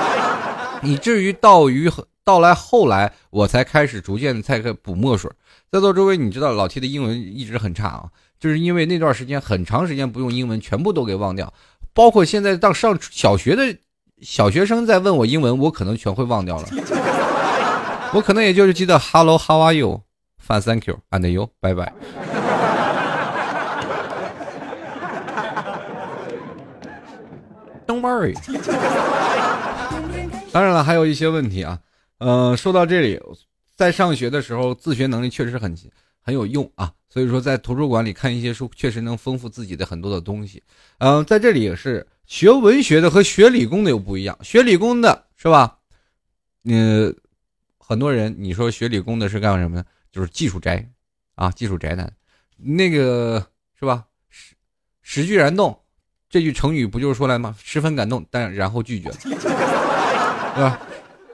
[0.82, 1.90] 以至于到于
[2.24, 5.30] 到来后来，我才开始逐渐在补墨水。
[5.70, 8.04] 在座诸位，你知道老 T 的英文一直很差啊，
[8.40, 11.52] 就是因为那段时间很长时间不用英文，全部都给忘掉，
[11.92, 13.76] 包括现在到上小学的
[14.22, 16.68] 小学生在问我英文，我可能全会忘掉了。
[18.14, 22.57] 我可能也就是记得 Hello，How are you？Fine，Thank you，and you，Bye bye。
[27.88, 28.34] Don't worry。
[30.52, 31.80] 当然了，还有一些问题啊。
[32.18, 33.18] 呃，说到这里，
[33.74, 35.74] 在上学的时候，自学能力确实很
[36.20, 36.92] 很有用啊。
[37.08, 40.62] 所以说，在图书馆里看一些书，确实能丰富自己的很多的东西。
[40.98, 44.38] 嗯，在这里也是学文学的和学理工的又不一样。
[44.42, 45.78] 学理工的是吧？
[46.64, 47.16] 嗯，
[47.78, 49.84] 很多人你说学理工的是干什么呢？
[50.12, 50.86] 就是技术宅
[51.36, 52.12] 啊，技术宅男。
[52.58, 53.46] 那个
[53.78, 54.04] 是吧？
[54.28, 54.54] 石
[55.00, 55.80] 石具燃动
[56.28, 57.56] 这句成语不就是说来吗？
[57.62, 60.80] 十分感动，但然后拒绝了，对吧？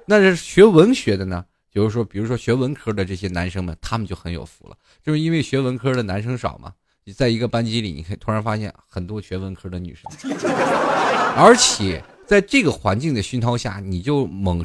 [0.07, 1.45] 那是学文学的呢？
[1.73, 6.73] 就是说，比如说学文科的这些男生们，他们就很有福了，就是因为学文科的男生少嘛。
[7.07, 10.11] 你在一个班级里，你可以突然发现很多学文科的女生，
[11.37, 14.65] 而且在这个环境的熏陶下，你就猛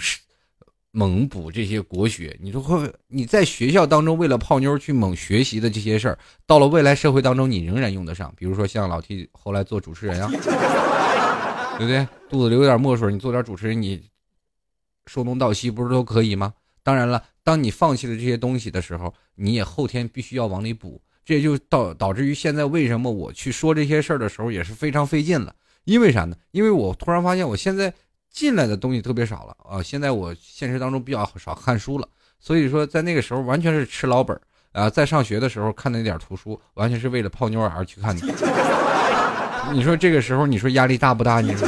[0.92, 2.36] 猛补这些国学。
[2.42, 8.34] 你说会你在学校当中为了泡妞去猛学习的这些事儿，到了未来社会当中，你仍然用得上。
[8.36, 10.30] 比如说像老 T 后来做主持人啊，
[11.78, 12.08] 对不对？
[12.30, 14.02] 肚子流点墨水，你做点主持人，你
[15.06, 16.54] 说东道西不是都可以吗？
[16.82, 25.54] 当然了，当你放弃了这些东西的时候，你也后天必须要往里补，这也就导导致于现在为什么我去说这些事儿的时候也是非常费劲了。
[25.86, 26.36] 因为啥呢？
[26.52, 27.92] 因为我突然发现我现在
[28.32, 29.82] 进来的东西特别少了啊！
[29.82, 32.08] 现在我现实当中比较少看书了，
[32.40, 34.90] 所以说在那个时候完全是吃老本儿啊。
[34.90, 38.28] 在上学的时候看那点图书，完全是为了泡妞而去看的。
[39.74, 41.42] 你说这个时候你说压力大不大？
[41.42, 41.68] 你说？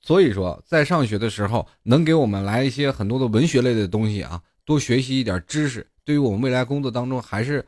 [0.00, 7.62] 所以说，在上学的时候，能给我们来一些很多的文学类的东西啊，多学习一点知识，对于我们未来工作当中还是，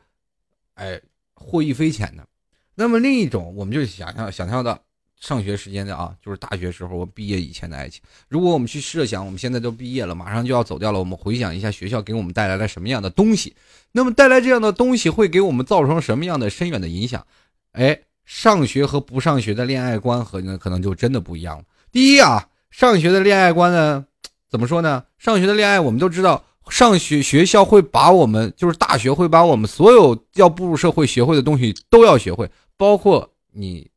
[0.73, 0.99] 哎，
[1.35, 2.27] 获益匪浅的。
[2.73, 4.79] 那么另一种，我们就想象想象到
[5.21, 8.01] 上学时间的啊，就是大学时候我毕业以前的爱情。
[8.27, 13.55] 如果我们去设想，我们现在都毕业了，马上就要走掉了，我们回想一下学校给我们带来了什么样的东西，
[13.91, 17.25] 那么带来这样的东西会给我们造成什么样的深远的影响？
[17.73, 21.63] 哎，上学和不上学的恋爱观和呢，可能就真的不一样了。
[21.91, 24.03] 第一啊，上学的恋爱观呢，
[24.49, 25.05] 怎么说呢？
[25.19, 33.87] 上学的恋爱，我们都知道，上学学校会把我们，就是大学会把我们所有要步入社会学会的东西都要学会，包括你，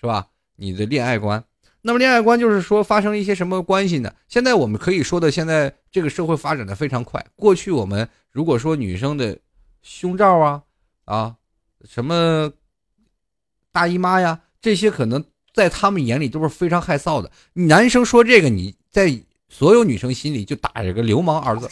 [0.00, 0.26] 是吧？
[0.62, 1.42] 你的恋爱观。
[1.82, 4.12] 那么恋爱观就是说发生一些什么关系呢？
[4.28, 7.22] 现在我们可以说的，现在这个社会发展的非常快。
[7.36, 9.36] 过去我们如果说女生的
[9.82, 10.62] 胸罩啊
[11.04, 11.34] 啊，
[11.84, 12.52] 什么
[13.72, 15.24] 大姨妈呀，这些可能。
[15.54, 17.30] 在他们眼里都是非常害臊的。
[17.52, 19.14] 男生说这个，你在
[19.50, 21.68] 所有女生心里就打着个流氓二字。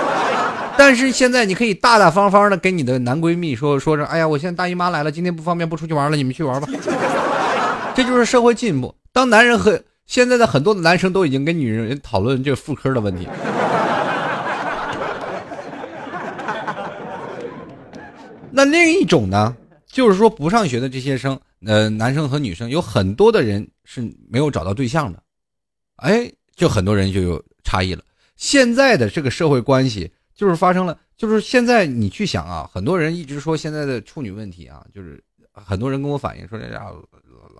[0.78, 6.68] 但是现在你可以大大方方的跟你的男闺蜜说说着，哎呀，我现在大姨妈来了，今天不方便不出去玩了，你们去玩吧。
[8.00, 8.94] 这就是社会进步。
[9.12, 13.28] 当男人和现在的很多的男生都已经跟女人讨论这妇科的问题。
[18.50, 19.54] 那另一种呢，
[19.86, 21.38] 就是说不上学的这些生。
[21.66, 25.22] 呃，男生和女生有很多的人是没有找到对象的，
[25.96, 28.02] 哎，就很多人就有差异了。
[28.34, 35.22] 现在的这个社会关系就是发生了，就是现在你去想啊，很多人一直说现在的处女问题啊，就是
[35.52, 36.86] 很多人跟我反映说，这呀，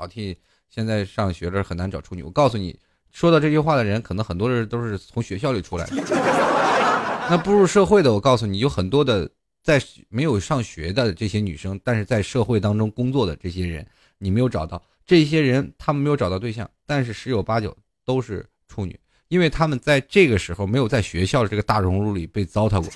[0.00, 0.38] 老 T
[0.70, 2.22] 现在上学了很难找处女。
[2.22, 2.78] 我告诉你，
[3.12, 5.96] 说到这句话的人，可能很多人都是从学校里出来的。
[7.28, 9.30] 那步入社会的，我告诉你，有很多的。
[9.62, 9.78] 在
[10.08, 13.86] 没有上学的这些女生，但是在社会当中工作的这些人，
[14.16, 18.98] 你没有找到这些人，他们没有找到对象，但是十有八九都是处女，
[19.28, 22.90] 因为他们在这个时候没有在学校的这个大熔炉里被糟蹋过，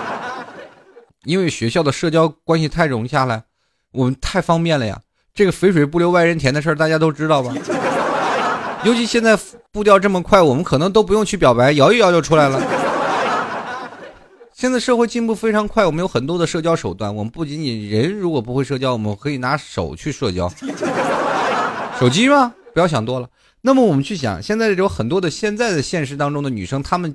[1.24, 3.42] 因为学校的社交关系太融洽了，
[3.92, 5.00] 我们太方便了呀。
[5.36, 7.54] 这个肥水不流外人田的事儿，大家都知道吧？
[8.84, 9.38] 尤其现在
[9.70, 12.58] 步调这么快，我们可能都不用去表白，摇一摇就出来了。
[14.54, 17.14] 现在社会进步非常快，我们有很多的社交手段。
[17.14, 20.50] 我们不仅仅人如果不会社交，我们可以拿手去社交，
[22.00, 22.54] 手机吗？
[22.72, 23.28] 不要想多了。
[23.60, 27.14] 那么我们去想，现在有很多的现在的现实当中的女生，她们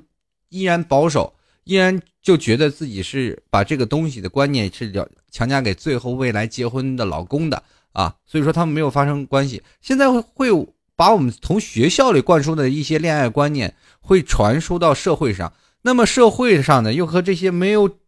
[0.50, 7.60] 依然保守，依然就觉得自己是把这个东西的观念是要强加给最后未来结婚的老公的
[7.92, 9.62] 啊，所以说他们没有发生关系。
[9.80, 10.48] 现在会
[10.96, 15.52] 把我们从学校里灌输的一些恋爱观念，会传输到社会上。
[15.82, 17.98] 那么社会上呢，又和这些没有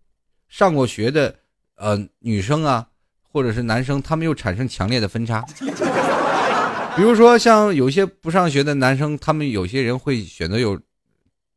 [0.49, 1.35] 上过学的
[1.77, 2.89] 呃女生啊，
[3.21, 5.45] 或者是男生，他们又产生强烈的分差。
[6.97, 10.81] 比如说，像有些不上学的男生，他们有些人会选择有，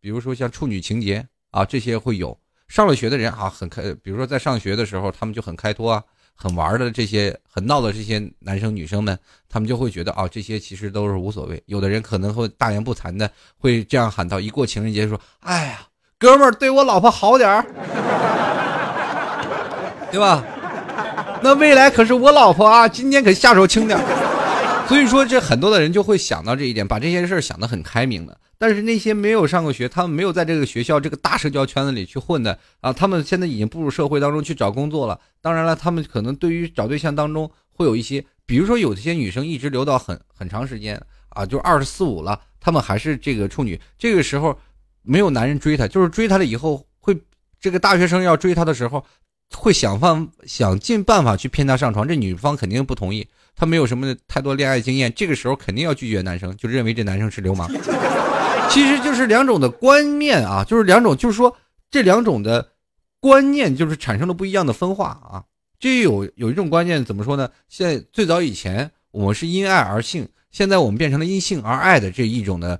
[0.01, 2.35] 比如说像处女情节啊，这些会有。
[2.67, 6.03] 上了学的人啊，很开，比如说在上学的时候，他们就很开脱啊，
[6.37, 9.17] 很玩的这些很闹的这些男生女生们，
[9.49, 11.61] 他们就会觉得啊，这些其实都是无所谓。
[11.65, 15.79] 有的人可能会大言不惭的会这样喊到：一过情人节说，哎呀，
[16.19, 17.65] 哥们儿对我老婆好点儿，
[20.11, 20.43] 对吧？
[21.41, 24.03] 那未来可是我老婆啊，今天可下手轻点儿
[24.87, 28.39] 所以说，这很多的人就会想到这一点，把这些事儿想得很开明的。
[28.57, 35.19] 但是那些没有上过学，他们没有在这个学校这个大社交圈子里去混的啊，他们现在已经步入社会当中去找工作了。
[35.41, 44.57] 当然了，他们可能对于找对象当中会有一些，比如说有些女生一直留到很很长时间啊，就二十四五了，他们还是这个处女，这个时候
[45.03, 47.15] 没有男人追她，就是追她了以后会，
[47.59, 49.03] 这个大学生要追她的时候。
[49.55, 53.25] 会想方想尽办法去骗她上床，这女方肯定不同意。
[53.57, 57.69] 她没有什么太多恋爱经验，这个时候肯定要拒绝男生，就认为这男生是流氓。
[58.71, 61.57] 其实就是两种的观念啊，就是两种，就是说
[61.91, 62.69] 这两种的
[63.19, 65.43] 观念就是产生了不一样的分化啊。
[65.79, 67.49] 这有有一种观念怎么说呢？
[67.67, 72.79] 现在最早以前我们是因爱而性，现在我们变成了因性而爱的这一种的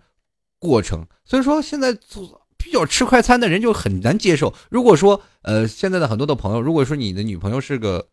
[0.59, 1.05] 过程。
[1.25, 2.41] 所以说现在做。
[2.59, 4.53] 比较吃快餐的人就很难接受。
[4.69, 8.09] 如果说，呃，现在的很多的朋友，如果说你的女朋友是个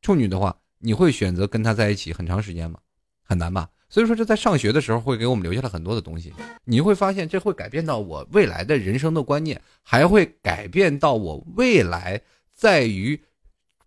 [0.00, 2.78] 处女的话，你会选择跟他在一起很长时间吗？
[3.22, 3.68] 很难吧。
[3.88, 6.32] 所以说，这在上学的时候会给我们留下了很多的东西。
[6.64, 12.20] 你会发现，这会改变到我未来的人生的观念，还会改变到我未来
[12.54, 13.20] 在于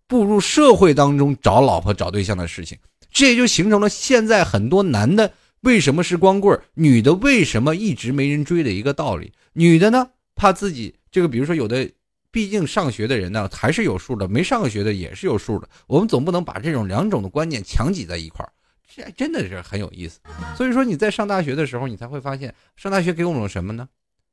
[0.06, 2.78] 步入社会当中找老婆找对象的事情。
[3.10, 5.32] 这也就形成了现在很多男的。
[5.62, 9.32] 为什么是光棍女的为什么一直没人追的一个道理？
[9.54, 11.90] 女的呢，怕自己这个，比如说有的，
[12.30, 15.68] 毕竟上学的人呢还是有数的，没上过学的也是有数的。
[15.86, 18.52] 我们总不能把这种两种的观念强挤在一块儿，
[18.94, 20.20] 这真的是很有意思。
[20.56, 23.88] 所以说你在上大学的时候，你才会发现上大学给我们什么呢？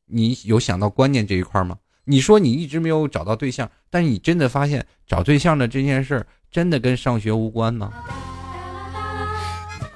[0.06, 1.78] 你有想到观念这一块吗？
[2.06, 7.94] 你说你一直没有找到对象，但是你真的发现找对象的这件事儿真的跟上学无关吗？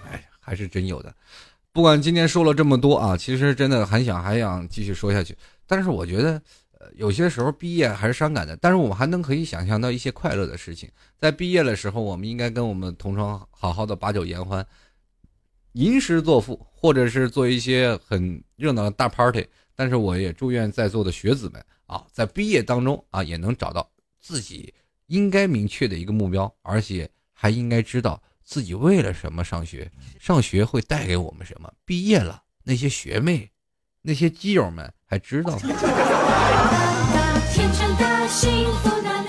[0.09, 1.13] 哎还是真有的，
[1.73, 5.35] 不管今天说了这么多啊，其实真的很想还想继续说下去。
[5.65, 6.41] 但是我觉得，
[6.95, 8.55] 有些时候毕业还是伤感的。
[8.57, 10.89] 但是我们还能可以想象到一些快乐的事情。
[11.17, 14.65] 在毕业的时候，我们应该跟我们同窗好好的把酒言欢，
[15.73, 19.45] 吟诗作赋，或者是做一些很热闹的大 party。
[19.75, 23.87] 但是我也祝愿在座的学子们啊，在毕业当中啊，也能找到
[24.19, 24.73] 自己
[25.07, 28.21] 应该明确的一个目标，而且还应该知道。
[28.43, 29.91] 自己为了什么上学？
[30.21, 31.69] 上学会带给我们什么？
[31.83, 33.51] 毕业了，那些学妹、
[34.01, 35.59] 那些基友们还知道吗？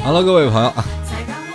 [0.04, 0.84] 好了，各位朋友啊，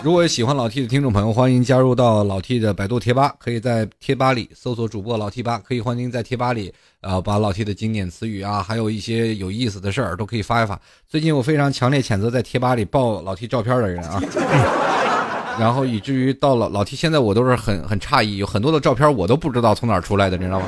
[0.04, 10.80] 如果喜欢老 T 的听众朋友，欢迎加入到老 T 的百度贴吧，可以在贴吧里搜索主播老 T 吧，可以欢迎在贴吧里啊，把老 T 的经典词语啊，还有一些有意思的事儿都可以发一发。
[11.08, 14.22] 最近我非常强烈谴责在贴吧里爆老 T 照片的人啊。
[15.60, 20.66] 然后以至于到了老 T，现在我都是很很诧异，有很多的照片我都不知道从哪儿出来的，你知道吗？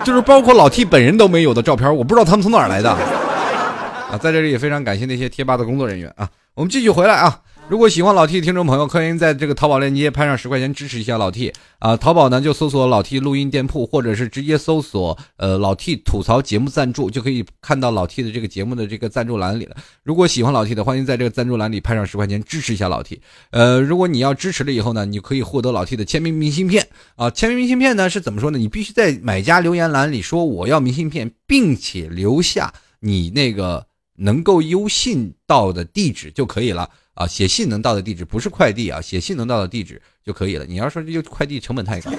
[0.04, 2.90] 就是包括老 T 本人都没有的照片，我不知道他们从哪儿来的。
[2.90, 6.28] 啊，在这里也非常感谢那些贴吧的工作人员啊。
[6.54, 7.38] 我们继续回来啊。
[7.68, 11.96] 如果喜欢老 T 的听众朋友，欢迎在这个淘宝链接拍上十块钱支持一下老 T 啊！
[11.96, 19.76] 淘宝呢就搜索老 T 录音店铺，或者是直接搜索呃老 T 吐槽节目赞助，就可以看到老 T 的这个节目的这个赞助栏里了。
[20.02, 23.20] 如果喜欢老 T 的，欢迎在这个赞助栏里拍上十块钱支持一下老 T。
[23.52, 27.30] 呃，如果你要支持了以后呢，你可以获得老 T 的签名明信片啊！
[27.30, 28.58] 签名明信片呢是怎么说呢？
[28.58, 33.86] 你必须在买家留言栏里说我要明信片，并且留下你那个
[34.16, 36.90] 能够邮信到的地址就可以了。
[37.20, 40.64] 啊，写信能到的地址不是快递啊，写信能到的地址就可以了。
[40.64, 42.10] 你要说这就快递成本太高，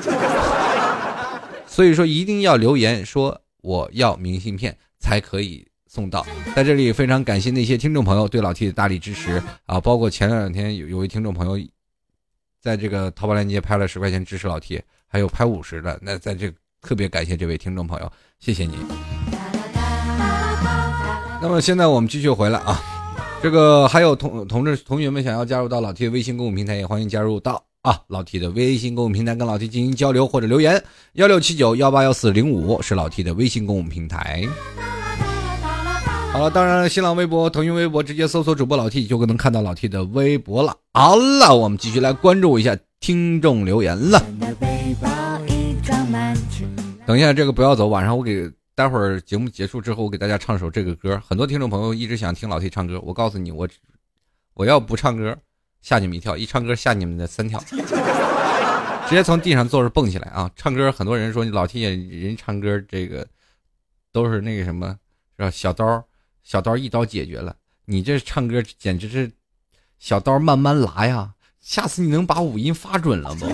[1.66, 6.24] 所以说一定要留言说我要明信片才可以送到。
[6.56, 11.68] 在这里非常感谢那些听众朋友对老 T 的大力支持啊，包括前两天有有位听众朋友
[12.62, 18.76] 在这个淘宝链接拍了十块钱支持老 T，还有拍五十的，那在这特别感谢这位听众朋友，谢谢你。
[21.42, 22.80] 那么现在我们继续回来啊。
[23.44, 30.82] 这个还有同同志同学们想要加入到老 T 的微信公众平台，也欢迎加入到啊老 T 的微信公众平台，跟老 T 进行交流或者留言。
[31.14, 34.48] 幺六七九幺八幺四零五是老 T 的微信公众平台。
[36.32, 40.76] 好了，当然新浪微博、腾讯微博直接搜索主播老 T 就能看到老 T 的微博了。
[40.94, 44.24] 好了，我们继续来关注一下听众留言了。
[47.08, 48.52] 等一下，这个不要走，晚上我给。
[48.74, 51.22] 待会儿节目结束之后，我给大家唱首这个歌。
[51.28, 53.68] 很多听众朋友一直想听老 T 唱歌，我告诉你，我
[54.54, 55.38] 我要不唱歌，
[55.82, 57.60] 吓你们一跳；一唱歌，吓你们的三跳，
[59.08, 60.50] 直接从地上坐着蹦起来啊！
[60.56, 63.28] 唱歌，很多人说你老 T 人唱歌这个
[64.12, 64.98] 都是那个什么，
[65.38, 65.52] 是吧？
[65.52, 66.04] 小刀，
[66.44, 67.56] 小刀一刀解决了。
[67.86, 69.30] 你这唱歌简直是
[70.00, 73.46] 小刀慢慢拉呀，下次你能把五音发准了不？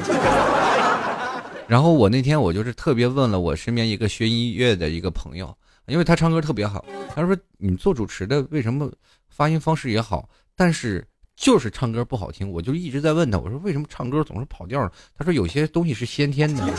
[1.68, 5.53] 然后我那天我就是特别问了我身边一个学音乐的一个朋友，
[5.88, 8.89] 因为他唱歌特别好，他说你做主持的为什么
[9.30, 11.05] 发音方式也好，但是
[11.36, 12.49] 就是唱歌不好听？
[12.49, 14.89] 我就一直在问他，我说为什么唱歌总是跑调？
[15.18, 16.63] 他说有些东西是先天的，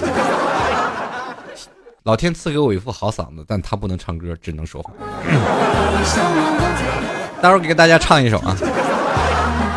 [2.04, 4.90] 老天赐给我一副好嗓子，但他不能唱歌，只能说话。
[7.42, 8.56] 待会儿给大家唱一首啊。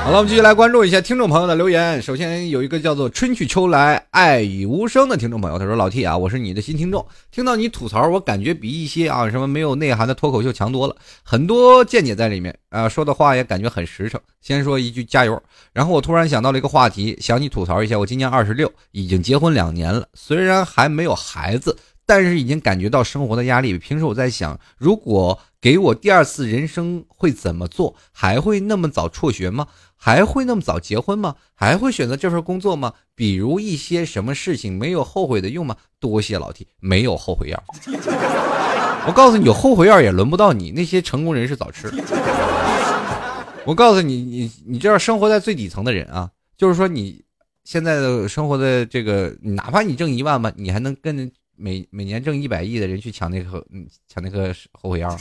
[0.03, 2.01] 好了，我们继续来关注一下听众朋友的留言。
[2.01, 14.19] 首先有一个叫做“春去秋来，爱已无声”的听众朋友，他说：“老 T 啊，我是你的新听众，听到你吐槽，我感觉比一些啊什么没有内涵的脱口秀强多了，很多见解在里面啊，说的话也感觉很实诚。
[14.41, 15.39] 先说一句加油。
[15.71, 17.97] 然后我突然想到了一个话题，想你吐槽一下。
[17.99, 21.77] 我今年二十六，已经结婚两年了，虽然还没有孩子，
[22.07, 23.77] 但是已经感觉到生活的压力。
[23.77, 27.95] 平时我在想，如果给我第二次人生会怎么做？
[28.11, 29.67] 还会那么早辍学吗？
[30.03, 31.35] 还会那么早结婚吗？
[31.53, 32.91] 还会选择这份工作吗？
[33.13, 35.75] 比如一些什么事情没有后悔的用吗？
[35.99, 37.63] 多谢老 T，没有后悔药。
[39.05, 40.71] 我告诉你，有后悔药也轮不到你。
[40.71, 41.87] 那些成功人士早吃。
[43.63, 47.23] 我告诉你，你你这样生活在最底层的人啊，就是说你
[47.63, 51.31] 现在的生活的这个，哪怕你挣一万吧，你还能跟。
[51.57, 55.15] 每每年挣一百亿的人去抢那个嗯抢那个后悔药，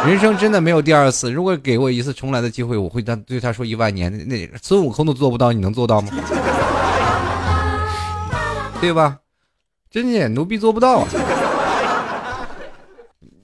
[0.06, 1.30] 人生真的没有第二次。
[1.30, 4.10] 如果给我一次重来的机会，我会对对他说一万年。
[4.28, 6.10] 那孙悟空都做不到，你能做到吗？
[8.80, 9.18] 对吧？
[9.90, 11.06] 真的牛逼做不到。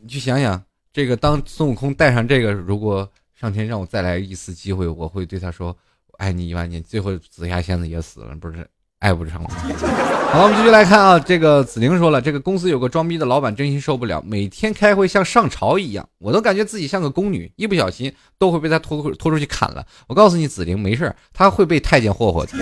[0.00, 5.76] 你去想想，这个当孙悟空带上这个，如果上天让我再来一次机会，我会对他说
[6.08, 8.66] ：“我爱你一万年。”最后紫霞仙子也死了，不是？
[9.00, 10.15] 爱不成了。
[10.32, 11.18] 好，我们继续来看啊。
[11.18, 19.82] 这个子玲说了，这个公司有个装逼的老板，真心受不了，每天开会像上朝一样，我都感觉自己像个宫女，一不小心都会被他拖拖出去砍了。
[20.06, 22.52] 我告诉你，子玲没事他会被太监霍霍的。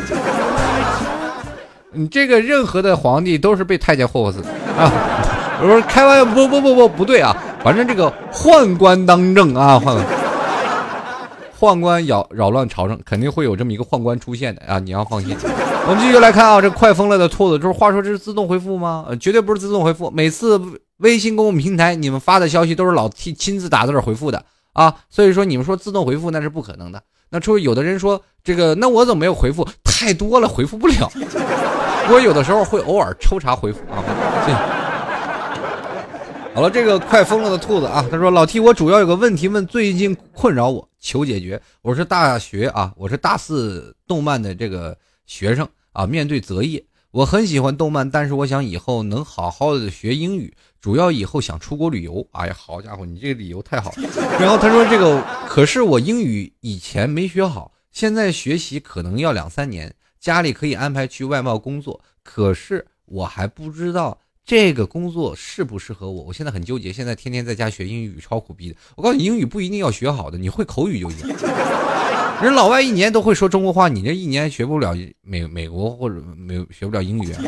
[1.93, 4.93] 你这个任何的皇帝都是被太监霍霍死的啊！
[5.61, 10.05] 我说开玩笑，不不不不不对啊，反正这个宦官当政啊，宦官。
[11.59, 14.79] 宦官扰扰乱朝政，肯定会有这么一个宦官出现的啊！
[14.79, 15.37] 你要放心。
[15.87, 19.05] 我们继续来看啊，这快疯了的兔子，就是话说这是自动回复吗？
[19.09, 20.11] 呃绝对不是自动回复。
[20.11, 20.61] 每次
[20.99, 27.03] 微信公共平台你们发的消息都是老 T 亲自打字回复的啊，所以说你们说自动回复那是不可能的。
[27.31, 29.67] 那除有的人说这个，那我怎么没有回复？
[29.85, 31.11] 太多了，回复不了。
[32.11, 34.03] 我有的时候会偶尔抽查回复啊。
[36.55, 41.61] 好了，这个快疯了的兔子啊，他说老 T，我主要有个问题问，最近困扰我，求解决。
[41.83, 44.97] 我是大学啊，我是大四动漫的这个
[45.27, 52.27] 学生啊，面对择业，我很喜欢动漫，但是我想以后能好好的学英语，主要以后想出国旅游。
[52.33, 54.09] 哎呀，好家伙，你这个理由太好了。
[54.41, 64.19] 然后他说这个，可是我英语以前没学好，现在学习可能要两三年，家里可以安排去外贸工作，可是我还不知道。
[64.47, 66.23] 这个工作适不适合我？
[66.25, 66.93] 我现在很纠结。
[66.93, 68.77] 现在天天在家学英语，超苦逼的。
[68.95, 71.29] 我告诉你，英语不一定要学好的，你会口语就行。
[72.43, 77.33] 人老外一年都会说中国话，你这一年学不了美美国或者美学不了英语。
[77.33, 77.43] 啊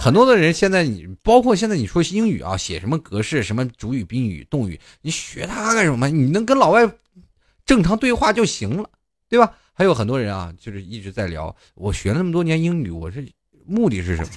[0.00, 6.10] 很多的人现在你包括现在你说英语啊，写什么格式，什么主语、宾语、动语，你学它干什么？
[6.10, 6.86] 你能跟老外
[7.64, 8.90] 正常对话就行了，
[9.30, 9.52] 对吧？
[9.72, 13.26] 还有很多人啊，就是一直在聊，我学那么多年英语，我是
[13.64, 14.28] 目的是什么？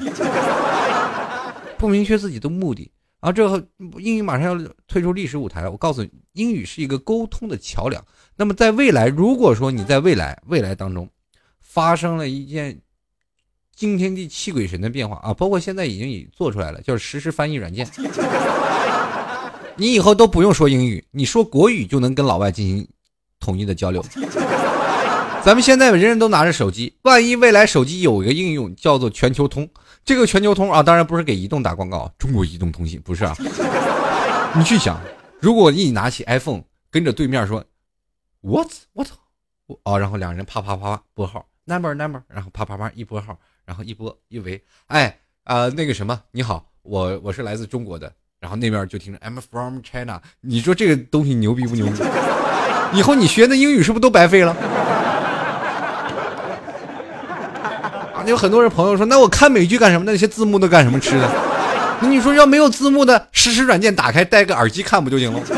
[1.77, 3.67] 不明确自己的目的，然后这
[3.99, 5.71] 英语马上要退出历史舞台了。
[5.71, 8.03] 我告诉你，英语是一个沟通的桥梁。
[8.35, 11.07] 那么在未来，如果说你在未来未来当中
[11.59, 12.79] 发生了一件
[13.75, 17.87] 惊天地泣鬼神的变化啊，包括现在已经已做出来了，就是实时翻译软件，
[19.75, 22.87] 你以后都不用说英语，你说国语就能跟老外进行
[23.39, 24.03] 统一的交流。
[25.43, 29.69] 咱们现在人人都拿着手机，万一未来手机有一个应用叫做全球通。
[30.07, 33.35] 这个全球通啊，当然不是给移动打广告，中国移动通信不是啊。
[34.55, 34.97] 你去想，
[35.41, 37.61] 如果你拿起 iPhone，跟着对面说
[38.39, 39.09] What What，
[39.83, 52.01] 哦，然后两人啪啪啪拨号 Number Number，然后啪啪啪一拨号，然后一拨一喂，哎啊那个什么，你好，我我是来自中国的，然后那边就听着 I'm from China，你说这个东西牛逼不牛逼？
[52.97, 54.55] 以后你学的英语是不是都白费了？
[58.29, 60.03] 有很多人朋友说，那我看美剧干什么？
[60.05, 61.29] 那些字幕都干什么吃的？
[62.01, 65.41] 那 你说要没有字幕的实时软件打开，戴个耳机看不就行了？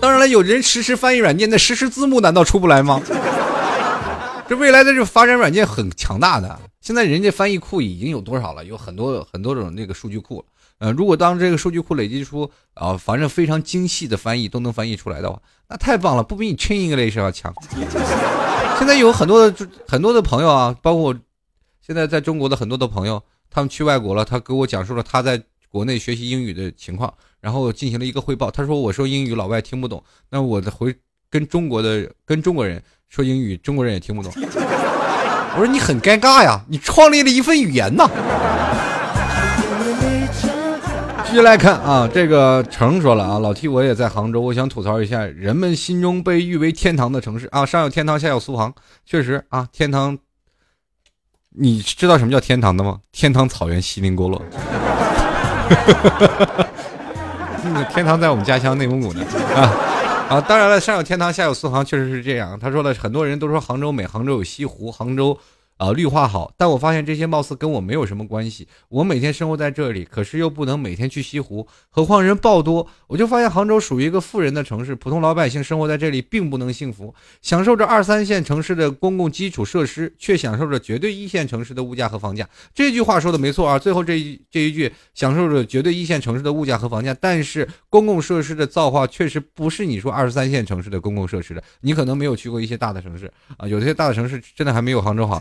[0.00, 3.00] 当然了，有人实时翻译软件，那实时字幕难道出不来吗？
[4.48, 6.58] 这未来的这发展软件很强大的。
[6.80, 8.64] 现在人家翻译库已经有多少了？
[8.64, 10.44] 有很多很多种那个数据库
[10.78, 15.38] 呃，如果当这个数据库累积出啊，反正非常精细的翻译都能翻译出来的话，
[15.70, 17.54] 那太棒了，不比你 Chinglish 要强。
[18.76, 21.14] 现在有很多的很多的朋友啊，包括
[21.80, 28.50] 现在在中国的很多的朋友，他们去外国了，他给我讲述了他在国内学习英语的情况，然后进行了一个汇报。
[28.50, 30.92] 他说：“我说英语老外听不懂，那我的回
[31.30, 34.32] 跟中国的跟中国人说英语，中国人也听不懂。”
[35.54, 38.10] 我说：“你很尴尬呀，你创立了一份语言呐。”
[41.30, 48.74] 继续来看啊，这个成说了啊，老 T 我也在杭州，我想吐槽一下人们心中被誉为天堂的城市啊，上有天堂，下有苏杭，
[49.06, 50.18] 确实啊，天堂，
[51.50, 52.98] 你知道什么叫天堂的吗？
[53.12, 54.42] 天堂草原锡林郭勒，
[57.94, 59.24] 天堂在我们家乡内蒙古呢
[59.54, 59.70] 啊
[60.30, 62.58] 啊，当然了，上有天堂，下有苏杭，确实是这样。
[62.58, 65.38] 他说了，很多人都说杭州美，杭州有西湖，杭州。
[65.80, 68.68] 啊，绿化好，但我发现这些貌似跟我没有什么关系。
[68.90, 72.86] 我每天生活在这里，可是又不能每天去西湖，何况人爆多。
[73.06, 82.46] 我就发现杭州属于一个富人的城市，普通老百姓生活在这里并不能幸福，享受着二三线城市的公共基础设施，却享受着绝对一线城市的物价和房价。
[82.74, 91.64] 这句话说的没错啊，最后这一这一句享受着绝对一线城市的物价和房价，但是公共设施的造化确实不是你说二三线城市的公共设施的。
[91.80, 95.40] 你可能没有去过一些大的城市啊，有些大的城市真的还没有杭州好。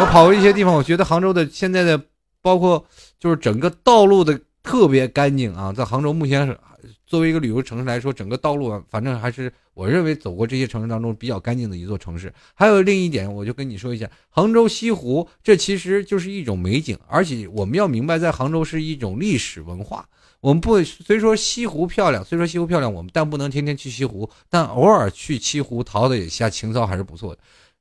[0.00, 2.00] 我跑过一些地方，我觉得杭州的现在的，
[2.40, 2.84] 包括
[3.18, 5.72] 就是整个道路的特别干净啊。
[5.72, 6.58] 在杭州目前是
[7.06, 12.32] 作为一个旅游城市来说，整个道路反正还是我认为走过这些城市当中比较干净的一座城市。
[12.54, 20.06] 还有另一点，我就跟你说一下，杭州西湖这其实就是一种美景，而且我们要明白，在杭州是一种历史文化。
[20.40, 27.40] 我们不虽说西湖漂亮，虽说西湖漂亮，我们但不能天天去西湖，但偶尔去西湖淘的一下情操还是不错的。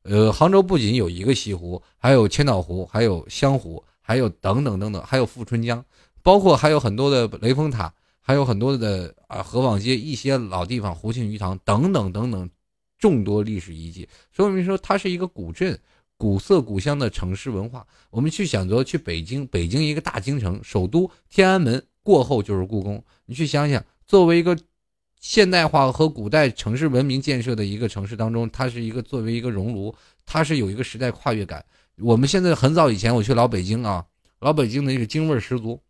[0.10, 5.84] 呃，杭州不仅有一个西湖，还有千岛湖，还有湘湖，还有等等等等，还有富春江，
[6.24, 12.50] 包括还有很多的雷峰塔，还有很多的啊河坊街一些老地方，湖庆鱼塘等等等等，
[12.98, 15.78] 众多历史遗迹，说明说它是一个古镇、
[16.16, 17.86] 古色古香的城市文化。
[18.10, 24.58] 我们去想着去北京，北京一个大京城，首都天安门过后就是故宫，你去想想，作为一个。
[25.20, 29.94] 现代化和古代城市文明建设的一个城市当中，它是一个作为一个熔炉，
[30.26, 31.64] 它是有一个时代跨越感。
[32.00, 34.06] 我们现在很早以前我去老北京啊，
[34.40, 35.82] 老北京的那个京味十足。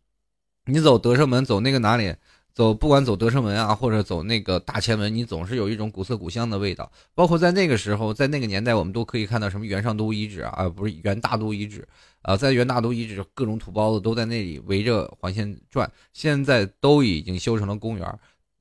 [0.64, 2.14] 你走德胜门，走那个哪里，
[2.52, 6.90] 走不管走德胜门啊，或者走那个大前门，你总是有一种古色古香的味道。
[7.14, 11.86] 包括在那个时候，在那个年代，我们都可以看到什么元上都遗址啊，不是元大都遗址
[12.22, 18.18] 啊，在元大都遗址，各种土包子都在那里围着环线转，现在都已经修成了公园。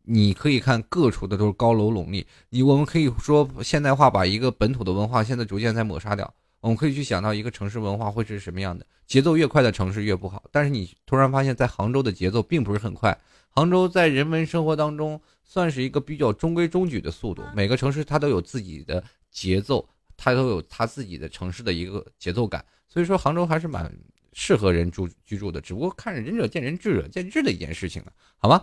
[0.09, 6.33] 你可以看各处的都是高楼耸立，你我们可以说现代化把一个本土的文化现在逐渐在抹杀掉。
[6.61, 10.41] 我们可以去想到一个城市文化会是什么样的，节奏越快的城市越不好。
[10.49, 13.17] 但是你突然发现，在杭州的节奏并不是很快，
[13.49, 17.43] 杭州在人文生活当中算是一个比较中规中矩的速度。
[17.53, 19.85] 每个城市它都有自己的节奏，
[20.15, 22.63] 它都有它自己的城市的一个节奏感。
[22.87, 23.93] 所以说杭州还是蛮。
[24.39, 28.61] 适合人住居住的，只不过看着仁者见仁，智者见智的一件事情了，好吗？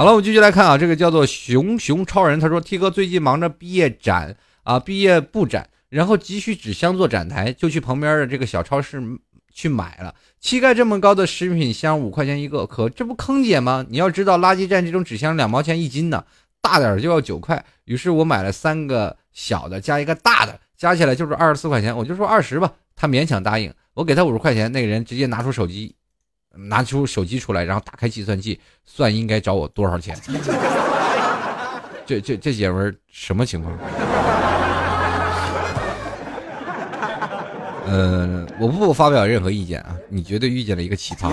[0.00, 9.02] 好了，我们继续来看啊，这个叫做熊熊超人，他说 T 哥最近忙着毕业展啊，毕业布展，然后急需纸箱做展台，就去旁边的这个小超市
[9.52, 10.14] 去买了。
[10.40, 13.84] 膝盖这么高的食品箱五块钱一个，可这不坑姐吗？
[13.90, 16.24] 你要知道，垃圾站这种纸箱两毛钱一斤呢，
[16.62, 17.62] 大点就要九块。
[17.84, 23.70] 于是我买了三个小的加一个大的，加起来就是二十四块钱，我就说二十吧，他勉强答应。
[23.92, 25.94] 我给他五十块钱，那个人直接拿出手机，
[26.56, 30.16] 拿出手机出来，然后打开计算器，算应该找我多少钱。
[32.04, 33.72] 这这这姐们什么情况？
[37.86, 41.32] 呃，我不发表任何意见啊，你绝对遇见了一个奇葩。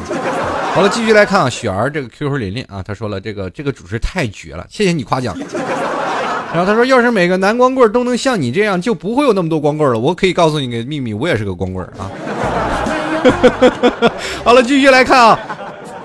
[0.73, 5.37] 好了，继续来看啊，雪儿这个 QQ 琳琳啊，他说了这个这个主持太绝了，谢谢你夸奖。
[6.53, 9.99] 然后他说，要是每个男光棍都能像你这样，就不会有那么多光棍了。
[9.99, 12.09] 我可以告诉你个秘密，我也是个光棍啊。
[14.43, 15.39] 好了，继续来看啊，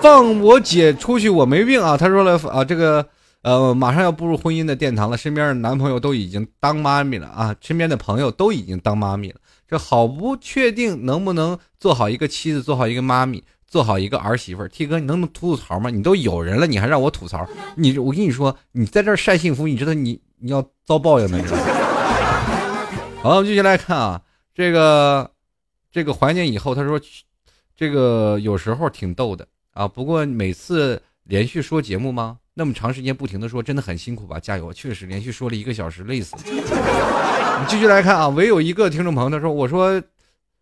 [0.01, 1.97] 放我姐出去，我没病啊。
[1.97, 3.07] 他说了啊，这个
[3.43, 9.37] 呃，马上要步入婚姻的殿堂了，身边的男朋友都已经当妈咪了啊，身边的朋友都已经当妈咪了，
[9.69, 14.67] 这好不确定能不能做好一个妻子，做好一个妈咪，做好一个儿媳妇。
[14.69, 15.91] T 哥，你能不能吐吐槽吗？
[15.91, 17.45] 你都有人了，你还让我吐槽？
[17.77, 21.63] 你我跟你说，你在这晒幸福，你知道你你要遭报应的，知道吗？
[23.23, 24.21] 好，我们继续来看啊，
[24.55, 25.32] 这个。
[25.93, 26.99] 这个怀念以后，他说，
[27.77, 29.87] 这个有时候挺逗的啊。
[29.87, 32.39] 不过每次连续说节目吗？
[32.55, 34.39] 那么长时间不停的说，真的很辛苦吧？
[34.41, 34.73] 加油！
[34.73, 36.43] 确实连续说了一个小时，累死了。
[37.69, 40.03] 继续来看啊，唯有一个听众朋友他说，我说，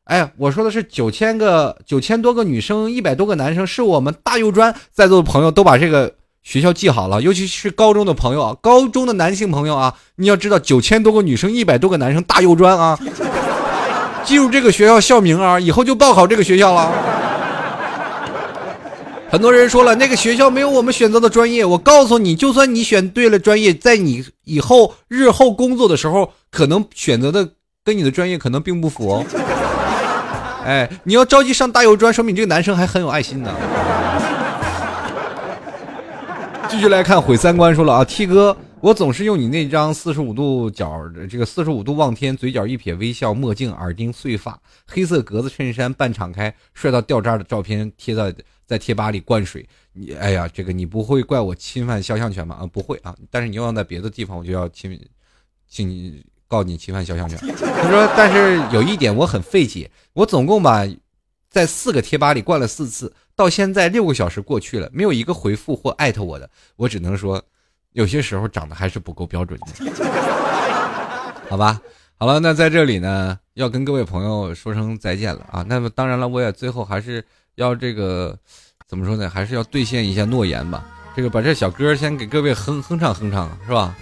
[0.04, 12.98] 哎，我说的是九千个九千多个女生，一百多个男生，是我们大幼专在座的朋友都把这个学校记好了，尤其是高中的朋友啊，高中的男性朋友啊，你要知道九千多个女生，一百多个男生，大幼专啊，
[14.30, 16.88] 记住这个学校校名啊，以后就报考这个学校了。
[19.28, 27.48] 很多人说了，那个学校没有我们选择的专业，我告诉你，就算你选对了专业，在你以后日后工作的时候，可能选择的
[27.84, 29.26] 跟你的专业可能并不符。
[30.64, 33.50] 哎，你要着急上大油专，说明你这个男生还很有爱心呢。
[36.68, 48.34] 继续来看毁三观，说了啊，T 哥，我总是用你那张四十五度角，这个四十五度望天，嘴角一撇微笑，墨镜，耳钉，碎发，黑色格子衬衫，半敞开，帅到掉渣的照片贴在
[48.66, 49.68] 在贴吧里灌水。
[49.92, 52.56] 你，哎呀，这个你不会怪我侵犯肖像权吗？
[52.60, 54.98] 啊，不会啊，但是你要在别的地方，我就要侵，
[55.68, 56.22] 请。
[56.50, 57.38] 告你侵犯肖像权。
[57.62, 60.84] 他说：“但是有一点我很费解，我总共吧
[61.48, 66.50] 在四个贴吧里灌了四次，到现在六个小时过去了，没有一个回复或艾特我的。
[66.74, 67.40] 我只能说，
[67.92, 69.94] 有些时候长得还是不够标准的，
[71.48, 71.80] 好吧？
[72.16, 75.64] 好了，那在这里呢，要跟各位朋友说声再见了啊。
[75.66, 77.24] 那么当然了，我也最后还是
[77.54, 78.38] 要这个
[78.86, 79.28] 怎么说呢？
[79.28, 80.86] 还是要兑现一下诺言吧。
[81.16, 83.96] 这个把这小歌先给各位哼哼唱哼唱，是吧？”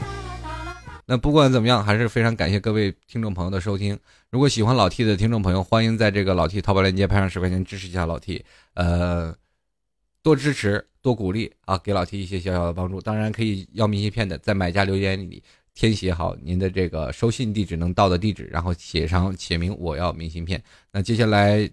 [1.10, 3.98] 那不管怎么样，还是非常感谢各位听众朋友的收听。
[4.30, 9.34] 如果喜欢老 T 的听众朋友，欢迎在这个老 T 淘宝链接拍上十块钱支持一下老 T，呃，
[10.28, 13.00] 多支持多鼓励啊，给老 T 一些小小的帮助。
[13.00, 15.42] 当然可以要明信片的，在买家留言里
[15.74, 20.62] 填写好您的这个收信地址能到的地址，然后写上写明我要明信片。
[20.92, 21.66] 那接下来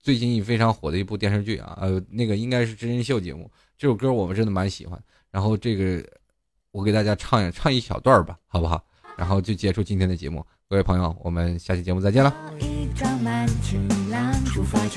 [0.00, 4.98] 最近非常火的一部电视剧啊，呃，那个应该是真人秀节目，这首歌我们真的蛮喜欢。
[5.30, 6.02] 然后这个。
[6.72, 8.82] 我给大家唱一唱一小段吧，好不好？
[9.18, 10.42] 然后就结束今天的节目。
[10.70, 12.34] 各位朋友，我们下期节目再见了。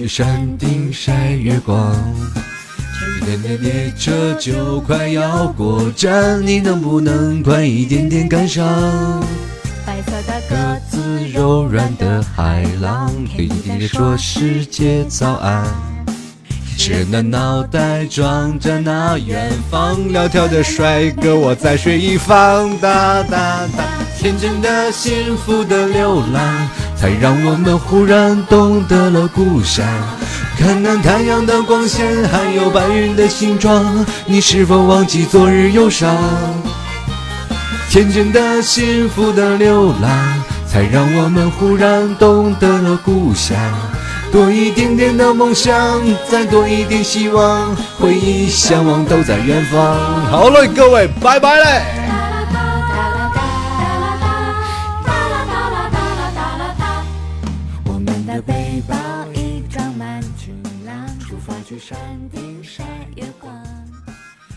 [0.07, 1.93] 山顶晒月光，
[3.25, 8.65] 天天列车就快要过站，你能不能快一点点赶上？
[9.85, 10.55] 白色的鸽
[10.89, 15.94] 子，柔软的海浪，对你说世界早安。
[16.77, 22.69] 只人的脑袋装着那远方，苗条的帅哥我在水一方。
[22.77, 23.83] 哒哒哒，
[24.19, 29.85] 天真的、幸福的流浪，才让我们忽然懂得了故乡。
[30.57, 36.15] 看那太阳的光线，还有白云的形状，你是否忘记昨日忧伤？
[37.89, 43.57] 天真的、幸福的流浪，才让我们忽然懂得了故乡。
[44.35, 49.95] 多一点点的梦想，再多一点希望，回忆、向往都在远方。
[50.25, 51.85] 好嘞，各位，拜拜嘞！
[57.85, 58.93] 我们的背包
[59.33, 61.97] 已装满晴朗，出发去山
[62.29, 62.83] 顶晒
[63.15, 63.49] 月光。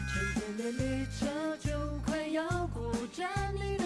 [0.08, 1.26] 春天的列车
[1.62, 1.70] 就
[2.04, 2.42] 快要
[2.74, 3.77] 过站了。